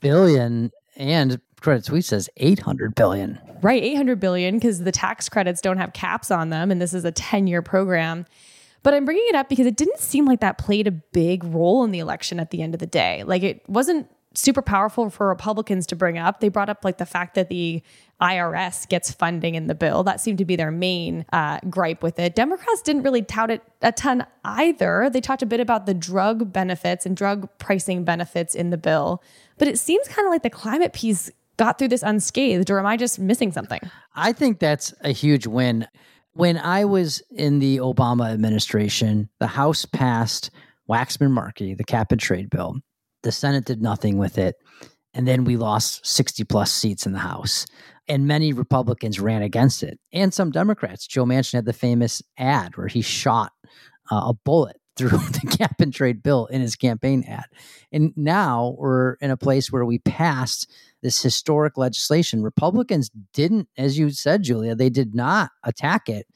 Billion 0.00 0.70
and 0.96 1.40
Credit 1.58 1.86
Suisse 1.86 2.08
says 2.08 2.28
800 2.36 2.94
billion. 2.94 3.40
Right, 3.62 3.82
800 3.82 4.20
billion 4.20 4.56
because 4.56 4.80
the 4.80 4.92
tax 4.92 5.30
credits 5.30 5.62
don't 5.62 5.78
have 5.78 5.94
caps 5.94 6.30
on 6.30 6.50
them 6.50 6.70
and 6.70 6.82
this 6.82 6.92
is 6.92 7.06
a 7.06 7.12
10-year 7.12 7.62
program. 7.62 8.26
But 8.82 8.92
I'm 8.92 9.06
bringing 9.06 9.24
it 9.28 9.34
up 9.34 9.48
because 9.48 9.66
it 9.66 9.78
didn't 9.78 10.00
seem 10.00 10.26
like 10.26 10.40
that 10.40 10.58
played 10.58 10.86
a 10.86 10.90
big 10.90 11.44
role 11.44 11.82
in 11.82 11.92
the 11.92 12.00
election 12.00 12.38
at 12.38 12.50
the 12.50 12.60
end 12.60 12.74
of 12.74 12.80
the 12.80 12.86
day. 12.86 13.24
Like 13.24 13.42
it 13.42 13.66
wasn't 13.70 14.10
super 14.34 14.62
powerful 14.62 15.10
for 15.10 15.28
Republicans 15.28 15.86
to 15.86 15.96
bring 15.96 16.18
up. 16.18 16.40
They 16.40 16.48
brought 16.48 16.68
up 16.68 16.84
like 16.84 16.98
the 16.98 17.06
fact 17.06 17.34
that 17.34 17.48
the 17.48 17.82
IRS 18.20 18.88
gets 18.88 19.12
funding 19.12 19.54
in 19.54 19.66
the 19.66 19.74
bill. 19.74 20.02
That 20.02 20.20
seemed 20.20 20.38
to 20.38 20.44
be 20.44 20.56
their 20.56 20.70
main 20.70 21.24
uh, 21.32 21.60
gripe 21.68 22.02
with 22.02 22.18
it. 22.18 22.34
Democrats 22.34 22.82
didn't 22.82 23.02
really 23.02 23.22
tout 23.22 23.50
it 23.50 23.62
a 23.82 23.92
ton 23.92 24.26
either. 24.44 25.10
They 25.12 25.20
talked 25.20 25.42
a 25.42 25.46
bit 25.46 25.60
about 25.60 25.86
the 25.86 25.94
drug 25.94 26.52
benefits 26.52 27.06
and 27.06 27.16
drug 27.16 27.48
pricing 27.58 28.04
benefits 28.04 28.54
in 28.54 28.70
the 28.70 28.78
bill, 28.78 29.22
but 29.58 29.68
it 29.68 29.78
seems 29.78 30.08
kind 30.08 30.26
of 30.26 30.32
like 30.32 30.42
the 30.42 30.50
climate 30.50 30.92
piece 30.92 31.30
got 31.56 31.78
through 31.78 31.88
this 31.88 32.02
unscathed, 32.02 32.70
or 32.70 32.78
am 32.78 32.86
I 32.86 32.96
just 32.96 33.18
missing 33.18 33.52
something? 33.52 33.80
I 34.14 34.32
think 34.32 34.58
that's 34.58 34.92
a 35.02 35.10
huge 35.10 35.46
win. 35.46 35.86
When 36.32 36.58
I 36.58 36.84
was 36.84 37.22
in 37.30 37.60
the 37.60 37.78
Obama 37.78 38.32
administration, 38.32 39.28
the 39.38 39.46
House 39.46 39.84
passed 39.84 40.50
Waxman 40.88 41.30
Markey, 41.30 41.74
the 41.74 41.84
cap 41.84 42.10
and 42.10 42.20
trade 42.20 42.50
bill. 42.50 42.80
The 43.24 43.32
Senate 43.32 43.64
did 43.64 43.82
nothing 43.82 44.18
with 44.18 44.38
it. 44.38 44.56
And 45.14 45.26
then 45.26 45.44
we 45.44 45.56
lost 45.56 46.06
60 46.06 46.44
plus 46.44 46.72
seats 46.72 47.06
in 47.06 47.12
the 47.12 47.18
House. 47.18 47.66
And 48.06 48.26
many 48.26 48.52
Republicans 48.52 49.18
ran 49.18 49.40
against 49.40 49.82
it, 49.82 49.98
and 50.12 50.34
some 50.34 50.50
Democrats. 50.50 51.06
Joe 51.06 51.24
Manchin 51.24 51.54
had 51.54 51.64
the 51.64 51.72
famous 51.72 52.20
ad 52.36 52.76
where 52.76 52.86
he 52.86 53.00
shot 53.00 53.52
uh, 54.12 54.26
a 54.26 54.34
bullet 54.44 54.76
through 54.96 55.08
the 55.08 55.56
cap 55.58 55.80
and 55.80 55.92
trade 55.92 56.22
bill 56.22 56.46
in 56.46 56.60
his 56.60 56.76
campaign 56.76 57.24
ad. 57.26 57.46
And 57.90 58.12
now 58.14 58.76
we're 58.78 59.14
in 59.14 59.30
a 59.30 59.36
place 59.36 59.72
where 59.72 59.84
we 59.84 59.98
passed 59.98 60.70
this 61.02 61.20
historic 61.20 61.76
legislation. 61.76 62.42
Republicans 62.42 63.10
didn't, 63.32 63.68
as 63.76 63.98
you 63.98 64.10
said, 64.10 64.44
Julia, 64.44 64.76
they 64.76 64.90
did 64.90 65.14
not 65.14 65.50
attack 65.64 66.08
it. 66.08 66.26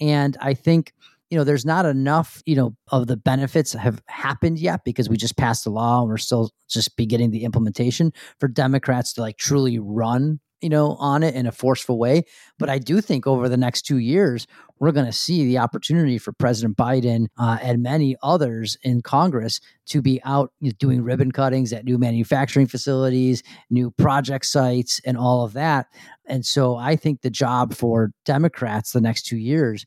And 0.00 0.36
I 0.40 0.54
think 0.54 0.94
you 1.30 1.36
know, 1.36 1.44
there's 1.44 1.66
not 1.66 1.84
enough, 1.86 2.42
you 2.46 2.56
know, 2.56 2.74
of 2.90 3.06
the 3.06 3.16
benefits 3.16 3.72
have 3.72 4.02
happened 4.06 4.58
yet 4.58 4.80
because 4.84 5.08
we 5.08 5.16
just 5.16 5.36
passed 5.36 5.64
the 5.64 5.70
law 5.70 6.00
and 6.00 6.08
we're 6.08 6.16
still 6.16 6.50
just 6.68 6.96
beginning 6.96 7.30
the 7.30 7.44
implementation 7.44 8.12
for 8.40 8.48
Democrats 8.48 9.12
to 9.14 9.20
like 9.20 9.36
truly 9.36 9.78
run, 9.78 10.40
you 10.62 10.70
know, 10.70 10.96
on 10.98 11.22
it 11.22 11.34
in 11.34 11.46
a 11.46 11.52
forceful 11.52 11.98
way. 11.98 12.22
But 12.58 12.70
I 12.70 12.78
do 12.78 13.00
think 13.02 13.26
over 13.26 13.48
the 13.48 13.58
next 13.58 13.82
two 13.82 13.98
years, 13.98 14.46
we're 14.80 14.92
going 14.92 15.06
to 15.06 15.12
see 15.12 15.44
the 15.44 15.58
opportunity 15.58 16.18
for 16.18 16.32
President 16.32 16.76
Biden 16.76 17.26
uh, 17.36 17.58
and 17.60 17.82
many 17.82 18.16
others 18.22 18.78
in 18.82 19.02
Congress 19.02 19.60
to 19.86 20.00
be 20.00 20.20
out 20.24 20.52
doing 20.78 21.02
ribbon 21.02 21.32
cuttings 21.32 21.72
at 21.72 21.84
new 21.84 21.98
manufacturing 21.98 22.66
facilities, 22.66 23.42
new 23.70 23.90
project 23.90 24.46
sites, 24.46 25.00
and 25.04 25.18
all 25.18 25.44
of 25.44 25.52
that. 25.54 25.86
And 26.26 26.46
so 26.46 26.76
I 26.76 26.96
think 26.96 27.20
the 27.20 27.30
job 27.30 27.74
for 27.74 28.12
Democrats 28.24 28.92
the 28.92 29.00
next 29.00 29.26
two 29.26 29.38
years 29.38 29.84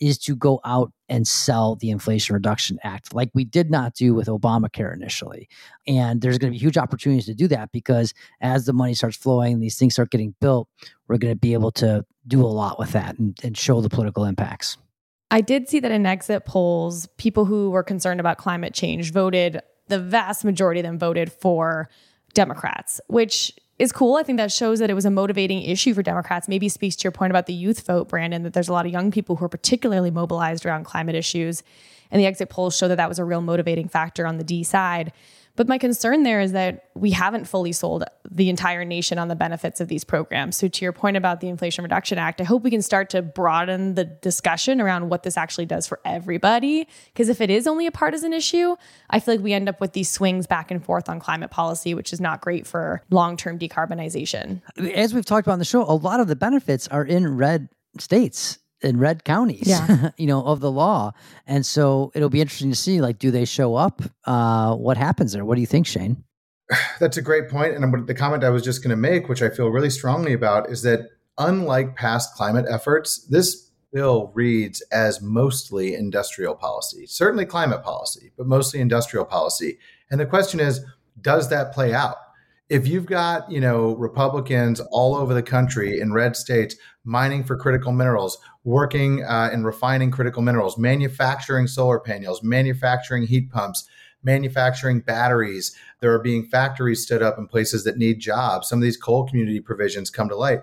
is 0.00 0.18
to 0.18 0.36
go 0.36 0.60
out 0.64 0.92
and 1.08 1.26
sell 1.26 1.76
the 1.76 1.90
Inflation 1.90 2.34
Reduction 2.34 2.78
Act, 2.82 3.14
like 3.14 3.30
we 3.34 3.44
did 3.44 3.70
not 3.70 3.94
do 3.94 4.14
with 4.14 4.26
Obamacare 4.26 4.94
initially. 4.94 5.48
And 5.86 6.20
there's 6.20 6.38
going 6.38 6.52
to 6.52 6.58
be 6.58 6.62
huge 6.62 6.78
opportunities 6.78 7.26
to 7.26 7.34
do 7.34 7.48
that 7.48 7.70
because 7.72 8.14
as 8.40 8.66
the 8.66 8.72
money 8.72 8.94
starts 8.94 9.16
flowing, 9.16 9.60
these 9.60 9.78
things 9.78 9.94
start 9.94 10.10
getting 10.10 10.34
built, 10.40 10.68
we're 11.08 11.18
going 11.18 11.32
to 11.32 11.38
be 11.38 11.52
able 11.52 11.70
to 11.72 12.04
do 12.26 12.40
a 12.40 12.48
lot 12.48 12.78
with 12.78 12.92
that 12.92 13.18
and, 13.18 13.38
and 13.42 13.56
show 13.56 13.80
the 13.80 13.88
political 13.88 14.24
impacts. 14.24 14.78
I 15.30 15.40
did 15.40 15.68
see 15.68 15.80
that 15.80 15.90
in 15.90 16.06
exit 16.06 16.44
polls, 16.44 17.06
people 17.18 17.44
who 17.44 17.70
were 17.70 17.82
concerned 17.82 18.20
about 18.20 18.38
climate 18.38 18.72
change 18.72 19.12
voted, 19.12 19.60
the 19.88 19.98
vast 19.98 20.44
majority 20.44 20.80
of 20.80 20.84
them 20.84 20.98
voted 20.98 21.32
for 21.32 21.88
Democrats, 22.34 23.00
which 23.08 23.52
is 23.78 23.92
cool. 23.92 24.16
I 24.16 24.22
think 24.22 24.38
that 24.38 24.52
shows 24.52 24.78
that 24.78 24.90
it 24.90 24.94
was 24.94 25.04
a 25.04 25.10
motivating 25.10 25.62
issue 25.62 25.94
for 25.94 26.02
Democrats. 26.02 26.48
Maybe 26.48 26.68
speaks 26.68 26.94
to 26.96 27.04
your 27.04 27.12
point 27.12 27.30
about 27.30 27.46
the 27.46 27.52
youth 27.52 27.86
vote, 27.86 28.08
Brandon, 28.08 28.42
that 28.44 28.52
there's 28.52 28.68
a 28.68 28.72
lot 28.72 28.86
of 28.86 28.92
young 28.92 29.10
people 29.10 29.36
who 29.36 29.44
are 29.44 29.48
particularly 29.48 30.10
mobilized 30.10 30.64
around 30.64 30.84
climate 30.84 31.16
issues. 31.16 31.62
And 32.10 32.20
the 32.20 32.26
exit 32.26 32.50
polls 32.50 32.76
show 32.76 32.86
that 32.86 32.96
that 32.96 33.08
was 33.08 33.18
a 33.18 33.24
real 33.24 33.40
motivating 33.40 33.88
factor 33.88 34.26
on 34.26 34.38
the 34.38 34.44
D 34.44 34.62
side. 34.62 35.12
But 35.56 35.68
my 35.68 35.78
concern 35.78 36.24
there 36.24 36.40
is 36.40 36.52
that 36.52 36.88
we 36.94 37.12
haven't 37.12 37.46
fully 37.46 37.72
sold 37.72 38.04
the 38.28 38.48
entire 38.48 38.84
nation 38.84 39.18
on 39.18 39.28
the 39.28 39.36
benefits 39.36 39.80
of 39.80 39.86
these 39.86 40.02
programs. 40.02 40.56
So, 40.56 40.66
to 40.66 40.84
your 40.84 40.92
point 40.92 41.16
about 41.16 41.40
the 41.40 41.48
Inflation 41.48 41.84
Reduction 41.84 42.18
Act, 42.18 42.40
I 42.40 42.44
hope 42.44 42.64
we 42.64 42.70
can 42.70 42.82
start 42.82 43.10
to 43.10 43.22
broaden 43.22 43.94
the 43.94 44.04
discussion 44.04 44.80
around 44.80 45.10
what 45.10 45.22
this 45.22 45.36
actually 45.36 45.66
does 45.66 45.86
for 45.86 46.00
everybody. 46.04 46.88
Because 47.12 47.28
if 47.28 47.40
it 47.40 47.50
is 47.50 47.68
only 47.68 47.86
a 47.86 47.92
partisan 47.92 48.32
issue, 48.32 48.74
I 49.10 49.20
feel 49.20 49.34
like 49.34 49.44
we 49.44 49.52
end 49.52 49.68
up 49.68 49.80
with 49.80 49.92
these 49.92 50.10
swings 50.10 50.46
back 50.48 50.72
and 50.72 50.84
forth 50.84 51.08
on 51.08 51.20
climate 51.20 51.52
policy, 51.52 51.94
which 51.94 52.12
is 52.12 52.20
not 52.20 52.40
great 52.40 52.66
for 52.66 53.02
long 53.10 53.36
term 53.36 53.58
decarbonization. 53.58 54.60
As 54.94 55.14
we've 55.14 55.24
talked 55.24 55.46
about 55.46 55.54
on 55.54 55.58
the 55.60 55.64
show, 55.64 55.82
a 55.82 55.94
lot 55.94 56.18
of 56.18 56.26
the 56.26 56.36
benefits 56.36 56.88
are 56.88 57.04
in 57.04 57.36
red 57.36 57.68
states 58.00 58.58
in 58.84 58.98
red 58.98 59.24
counties, 59.24 59.66
yeah. 59.66 60.10
you 60.16 60.26
know, 60.26 60.44
of 60.44 60.60
the 60.60 60.70
law. 60.70 61.12
And 61.46 61.64
so 61.64 62.12
it'll 62.14 62.28
be 62.28 62.40
interesting 62.40 62.70
to 62.70 62.76
see, 62.76 63.00
like, 63.00 63.18
do 63.18 63.30
they 63.30 63.44
show 63.44 63.74
up? 63.74 64.02
Uh, 64.24 64.74
what 64.76 64.96
happens 64.96 65.32
there? 65.32 65.44
What 65.44 65.56
do 65.56 65.60
you 65.60 65.66
think, 65.66 65.86
Shane? 65.86 66.22
That's 67.00 67.16
a 67.16 67.22
great 67.22 67.48
point. 67.48 67.74
And 67.74 68.06
the 68.06 68.14
comment 68.14 68.44
I 68.44 68.50
was 68.50 68.62
just 68.62 68.82
going 68.82 68.90
to 68.90 68.96
make, 68.96 69.28
which 69.28 69.42
I 69.42 69.48
feel 69.48 69.68
really 69.68 69.90
strongly 69.90 70.32
about, 70.32 70.70
is 70.70 70.82
that 70.82 71.08
unlike 71.38 71.96
past 71.96 72.34
climate 72.34 72.66
efforts, 72.68 73.26
this 73.28 73.70
bill 73.92 74.32
reads 74.34 74.82
as 74.92 75.22
mostly 75.22 75.94
industrial 75.94 76.54
policy, 76.54 77.06
certainly 77.06 77.46
climate 77.46 77.82
policy, 77.82 78.32
but 78.36 78.46
mostly 78.46 78.80
industrial 78.80 79.24
policy. 79.24 79.78
And 80.10 80.20
the 80.20 80.26
question 80.26 80.60
is, 80.60 80.80
does 81.20 81.48
that 81.50 81.72
play 81.72 81.94
out? 81.94 82.16
If 82.70 82.88
you've 82.88 83.06
got 83.06 83.50
you 83.50 83.60
know 83.60 83.94
republicans 83.96 84.80
all 84.90 85.14
over 85.14 85.34
the 85.34 85.42
country 85.42 86.00
in 86.00 86.12
red 86.12 86.36
states 86.36 86.76
mining 87.04 87.44
for 87.44 87.56
critical 87.56 87.92
minerals 87.92 88.38
working 88.64 89.22
uh, 89.24 89.50
and 89.52 89.66
refining 89.66 90.10
critical 90.10 90.42
minerals 90.42 90.78
manufacturing 90.78 91.66
solar 91.66 92.00
panels 92.00 92.42
manufacturing 92.42 93.26
heat 93.26 93.50
pumps 93.50 93.86
manufacturing 94.22 95.00
batteries 95.00 95.76
there 96.04 96.12
are 96.12 96.18
being 96.18 96.44
factories 96.44 97.02
stood 97.02 97.22
up 97.22 97.38
in 97.38 97.46
places 97.46 97.84
that 97.84 97.96
need 97.96 98.20
jobs. 98.20 98.68
Some 98.68 98.78
of 98.78 98.82
these 98.82 98.98
coal 98.98 99.26
community 99.26 99.58
provisions 99.58 100.10
come 100.10 100.28
to 100.28 100.36
light. 100.36 100.60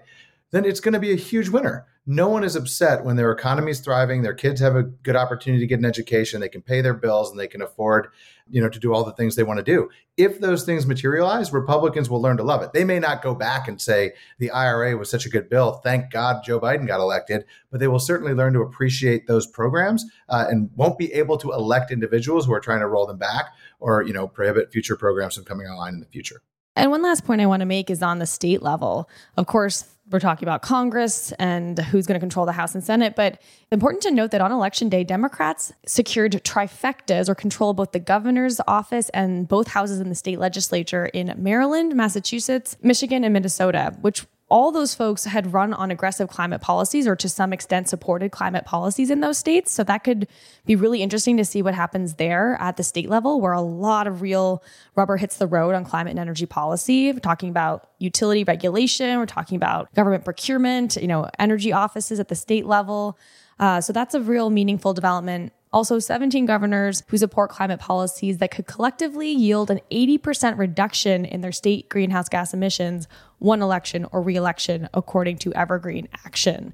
Then 0.52 0.66
it's 0.66 0.80
going 0.80 0.94
to 0.94 1.00
be 1.00 1.14
a 1.14 1.16
huge 1.16 1.50
winner 1.50 1.88
no 2.08 2.28
one 2.28 2.44
is 2.44 2.56
upset 2.56 3.06
when 3.06 3.16
their 3.16 3.32
economy 3.32 3.72
is 3.72 3.80
thriving 3.80 4.22
their 4.22 4.34
kids 4.34 4.60
have 4.60 4.76
a 4.76 4.84
good 4.84 5.16
opportunity 5.16 5.62
to 5.62 5.68
get 5.68 5.80
an 5.80 5.86
education 5.86 6.42
they 6.42 6.50
can 6.50 6.62
pay 6.62 6.82
their 6.82 6.94
bills 6.94 7.30
and 7.30 7.40
they 7.40 7.48
can 7.48 7.62
afford 7.62 8.08
you 8.50 8.62
know 8.62 8.70
to 8.70 8.80
do 8.80 8.94
all 8.94 9.04
the 9.04 9.14
things 9.14 9.36
they 9.36 9.44
want 9.44 9.58
to 9.60 9.64
do. 9.64 9.90
If 10.18 10.40
those 10.40 10.64
things 10.64 10.88
materialize 10.88 11.54
republicans 11.54 12.10
will 12.10 12.22
learn 12.22 12.38
to 12.38 12.44
love 12.44 12.64
it. 12.64 12.74
They 12.74 12.84
may 12.84 13.00
not 13.00 13.22
go 13.22 13.36
back 13.36 13.68
and 13.68 13.80
say 13.80 14.14
the 14.40 14.52
ira 14.52 14.98
was 14.98 15.10
such 15.10 15.26
a 15.26 15.30
good 15.30 15.50
bill 15.50 15.74
thank 15.84 16.12
god 16.12 16.44
joe 16.44 16.60
biden 16.60 16.88
got 16.88 17.00
elected 17.00 17.46
but 17.70 17.80
they 17.80 17.88
will 17.88 18.00
certainly 18.00 18.34
learn 18.34 18.54
to 18.54 18.62
appreciate 18.62 19.28
those 19.28 19.46
programs 19.48 20.06
uh, 20.30 20.46
and 20.50 20.70
won't 20.76 20.98
be 20.98 21.14
able 21.14 21.38
to 21.38 21.52
elect 21.52 21.92
individuals 21.92 22.46
who 22.46 22.54
are 22.54 22.60
trying 22.60 22.80
to 22.80 22.88
roll 22.88 23.06
them 23.06 23.18
back 23.18 23.54
or 23.80 24.02
you 24.04 24.14
know 24.14 24.28
prohibit 24.28 24.72
future 24.72 24.96
programs 24.96 25.36
from 25.36 25.46
coming 25.46 25.68
online 25.68 25.94
in 25.94 26.00
the 26.00 26.06
future. 26.08 26.42
And 26.76 26.90
one 26.90 27.02
last 27.02 27.26
point 27.26 27.42
I 27.42 27.46
want 27.46 27.60
to 27.60 27.66
make 27.66 27.90
is 27.90 28.02
on 28.02 28.20
the 28.20 28.26
state 28.26 28.62
level. 28.62 29.10
Of 29.36 29.46
course, 29.46 29.86
we're 30.12 30.20
talking 30.20 30.46
about 30.46 30.62
Congress 30.62 31.32
and 31.34 31.80
who's 31.80 32.06
going 32.06 32.16
to 32.16 32.20
control 32.20 32.46
the 32.46 32.52
House 32.52 32.76
and 32.76 32.84
Senate. 32.84 33.16
But 33.16 33.42
important 33.72 34.04
to 34.04 34.12
note 34.12 34.32
that 34.32 34.42
on 34.42 34.52
election 34.52 34.90
day, 34.90 35.04
Democrats 35.04 35.72
secured 35.86 36.34
trifectas 36.44 37.30
or 37.30 37.36
control 37.36 37.74
both 37.74 37.92
the 37.92 38.00
governor's 38.00 38.60
office 38.68 39.10
and 39.10 39.48
both 39.48 39.68
houses 39.68 40.00
in 40.00 40.10
the 40.10 40.16
state 40.16 40.40
legislature 40.40 41.06
in 41.08 41.34
Maryland, 41.38 41.96
Massachusetts, 41.96 42.78
Michigan, 42.82 43.24
and 43.24 43.34
Minnesota, 43.34 43.96
which 44.02 44.26
all 44.52 44.72
those 44.72 44.94
folks 44.94 45.24
had 45.24 45.54
run 45.54 45.74
on 45.74 45.90
aggressive 45.92 46.28
climate 46.28 46.60
policies 46.60 47.08
or 47.08 47.16
to 47.16 47.30
some 47.30 47.54
extent 47.54 47.88
supported 47.88 48.32
climate 48.32 48.66
policies 48.66 49.10
in 49.10 49.22
those 49.22 49.38
states. 49.38 49.72
So 49.72 49.84
that 49.86 50.04
could 50.04 50.28
be 50.66 50.76
really 50.76 51.02
interesting 51.02 51.38
to 51.38 51.46
see 51.46 51.62
what 51.62 51.74
happens 51.74 52.16
there 52.16 52.58
at 52.60 52.76
the 52.76 52.84
state 52.84 53.10
level, 53.10 53.40
where 53.40 53.54
a 53.54 53.62
lot 53.62 54.08
of 54.08 54.22
real 54.22 54.62
rubber 54.96 55.16
hits 55.16 55.38
the 55.38 55.48
road 55.48 55.74
on 55.74 55.86
climate 55.86 56.12
and 56.12 56.20
energy 56.20 56.46
policy. 56.46 57.14
We're 57.14 57.20
talking 57.20 57.50
about 57.50 57.88
utility 57.98 58.44
regulation, 58.44 59.18
we're 59.20 59.26
talking 59.26 59.56
about 59.56 59.92
government 59.94 60.26
procurement, 60.26 60.98
you 60.98 61.08
know, 61.08 61.30
energy 61.40 61.72
offices 61.72 62.20
at 62.20 62.28
the 62.28 62.36
state 62.36 62.66
level. 62.66 63.18
Uh, 63.58 63.80
so 63.80 63.94
that's 63.94 64.14
a 64.14 64.22
real 64.22 64.50
meaningful 64.50 64.94
development 64.94 65.54
also, 65.74 66.00
17 66.00 66.46
governors 66.46 67.04
who 67.08 67.18
support 67.18 67.50
climate 67.50 67.80
policies 67.80 68.40
that 68.40 68.52
could 68.52 68.68
collectively 68.68 69.32
yield 69.32 69.72
an 69.72 69.80
80% 69.90 70.58
reduction 70.58 71.24
in 71.24 71.40
their 71.40 71.54
state 71.54 71.88
greenhouse 71.88 72.28
gas 72.28 72.54
emissions, 72.54 73.08
won 73.40 73.62
election 73.62 74.06
or 74.12 74.22
reelection, 74.22 74.90
according 74.94 75.38
to 75.38 75.54
Evergreen 75.54 76.10
Action. 76.26 76.74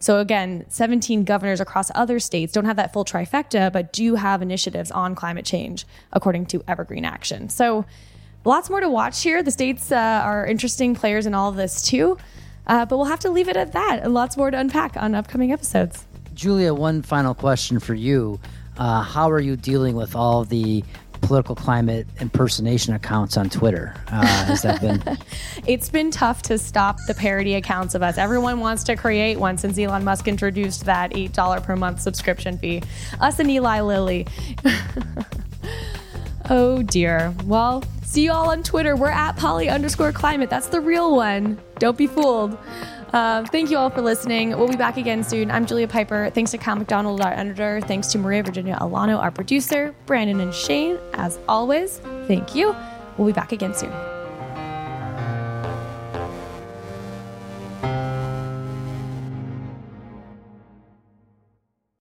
So, 0.00 0.18
again, 0.18 0.64
17 0.68 1.22
governors 1.22 1.60
across 1.60 1.92
other 1.94 2.18
states 2.18 2.52
don't 2.52 2.64
have 2.64 2.74
that 2.74 2.92
full 2.92 3.04
trifecta, 3.04 3.72
but 3.72 3.92
do 3.92 4.16
have 4.16 4.42
initiatives 4.42 4.90
on 4.90 5.14
climate 5.14 5.44
change, 5.44 5.86
according 6.12 6.46
to 6.46 6.64
Evergreen 6.66 7.04
Action. 7.04 7.48
So, 7.48 7.84
lots 8.44 8.68
more 8.68 8.80
to 8.80 8.90
watch 8.90 9.22
here. 9.22 9.44
The 9.44 9.52
states 9.52 9.92
uh, 9.92 9.96
are 9.96 10.44
interesting 10.44 10.96
players 10.96 11.26
in 11.26 11.34
all 11.34 11.48
of 11.48 11.54
this, 11.54 11.80
too. 11.80 12.18
Uh, 12.66 12.86
but 12.86 12.96
we'll 12.96 13.06
have 13.06 13.20
to 13.20 13.30
leave 13.30 13.48
it 13.48 13.56
at 13.56 13.72
that. 13.72 14.10
Lots 14.10 14.36
more 14.36 14.50
to 14.50 14.58
unpack 14.58 14.96
on 14.96 15.14
upcoming 15.14 15.52
episodes. 15.52 16.06
Julia, 16.34 16.74
one 16.74 17.02
final 17.02 17.34
question 17.34 17.78
for 17.78 17.94
you. 17.94 18.40
Uh, 18.76 19.02
how 19.02 19.30
are 19.30 19.40
you 19.40 19.56
dealing 19.56 19.94
with 19.94 20.16
all 20.16 20.44
the 20.44 20.82
political 21.20 21.54
climate 21.54 22.06
impersonation 22.20 22.94
accounts 22.94 23.36
on 23.36 23.48
Twitter? 23.48 23.94
Uh, 24.08 24.26
has 24.26 24.62
that 24.62 24.80
been? 24.80 25.02
it's 25.66 25.88
been 25.88 26.10
tough 26.10 26.42
to 26.42 26.58
stop 26.58 26.98
the 27.06 27.14
parody 27.14 27.54
accounts 27.54 27.94
of 27.94 28.02
us. 28.02 28.18
Everyone 28.18 28.60
wants 28.60 28.84
to 28.84 28.96
create 28.96 29.38
one 29.38 29.56
since 29.56 29.78
Elon 29.78 30.04
Musk 30.04 30.28
introduced 30.28 30.84
that 30.84 31.12
$8 31.12 31.62
per 31.62 31.76
month 31.76 32.00
subscription 32.00 32.58
fee. 32.58 32.82
Us 33.20 33.38
and 33.38 33.50
Eli 33.50 33.80
Lilly. 33.80 34.26
oh 36.50 36.82
dear. 36.82 37.34
Well, 37.44 37.84
see 38.02 38.24
you 38.24 38.32
all 38.32 38.50
on 38.50 38.62
Twitter. 38.62 38.96
We're 38.96 39.08
at 39.08 39.36
Poli 39.36 39.68
underscore 39.68 40.12
climate. 40.12 40.50
That's 40.50 40.68
the 40.68 40.80
real 40.80 41.14
one. 41.14 41.60
Don't 41.78 41.96
be 41.96 42.06
fooled. 42.06 42.58
Uh, 43.12 43.44
thank 43.44 43.70
you 43.70 43.76
all 43.76 43.90
for 43.90 44.00
listening. 44.00 44.50
We'll 44.50 44.68
be 44.68 44.76
back 44.76 44.96
again 44.96 45.22
soon. 45.22 45.50
I'm 45.50 45.66
Julia 45.66 45.86
Pyper. 45.86 46.30
Thanks 46.30 46.50
to 46.52 46.58
Kyle 46.58 46.76
McDonald, 46.76 47.20
our 47.20 47.32
editor. 47.32 47.80
Thanks 47.82 48.08
to 48.12 48.18
Maria 48.18 48.42
Virginia 48.42 48.78
Olano, 48.80 49.18
our 49.20 49.30
producer. 49.30 49.94
Brandon 50.06 50.40
and 50.40 50.54
Shane, 50.54 50.98
as 51.12 51.38
always, 51.46 51.98
thank 52.26 52.54
you. 52.54 52.74
We'll 53.18 53.26
be 53.26 53.32
back 53.34 53.52
again 53.52 53.74
soon. 53.74 53.92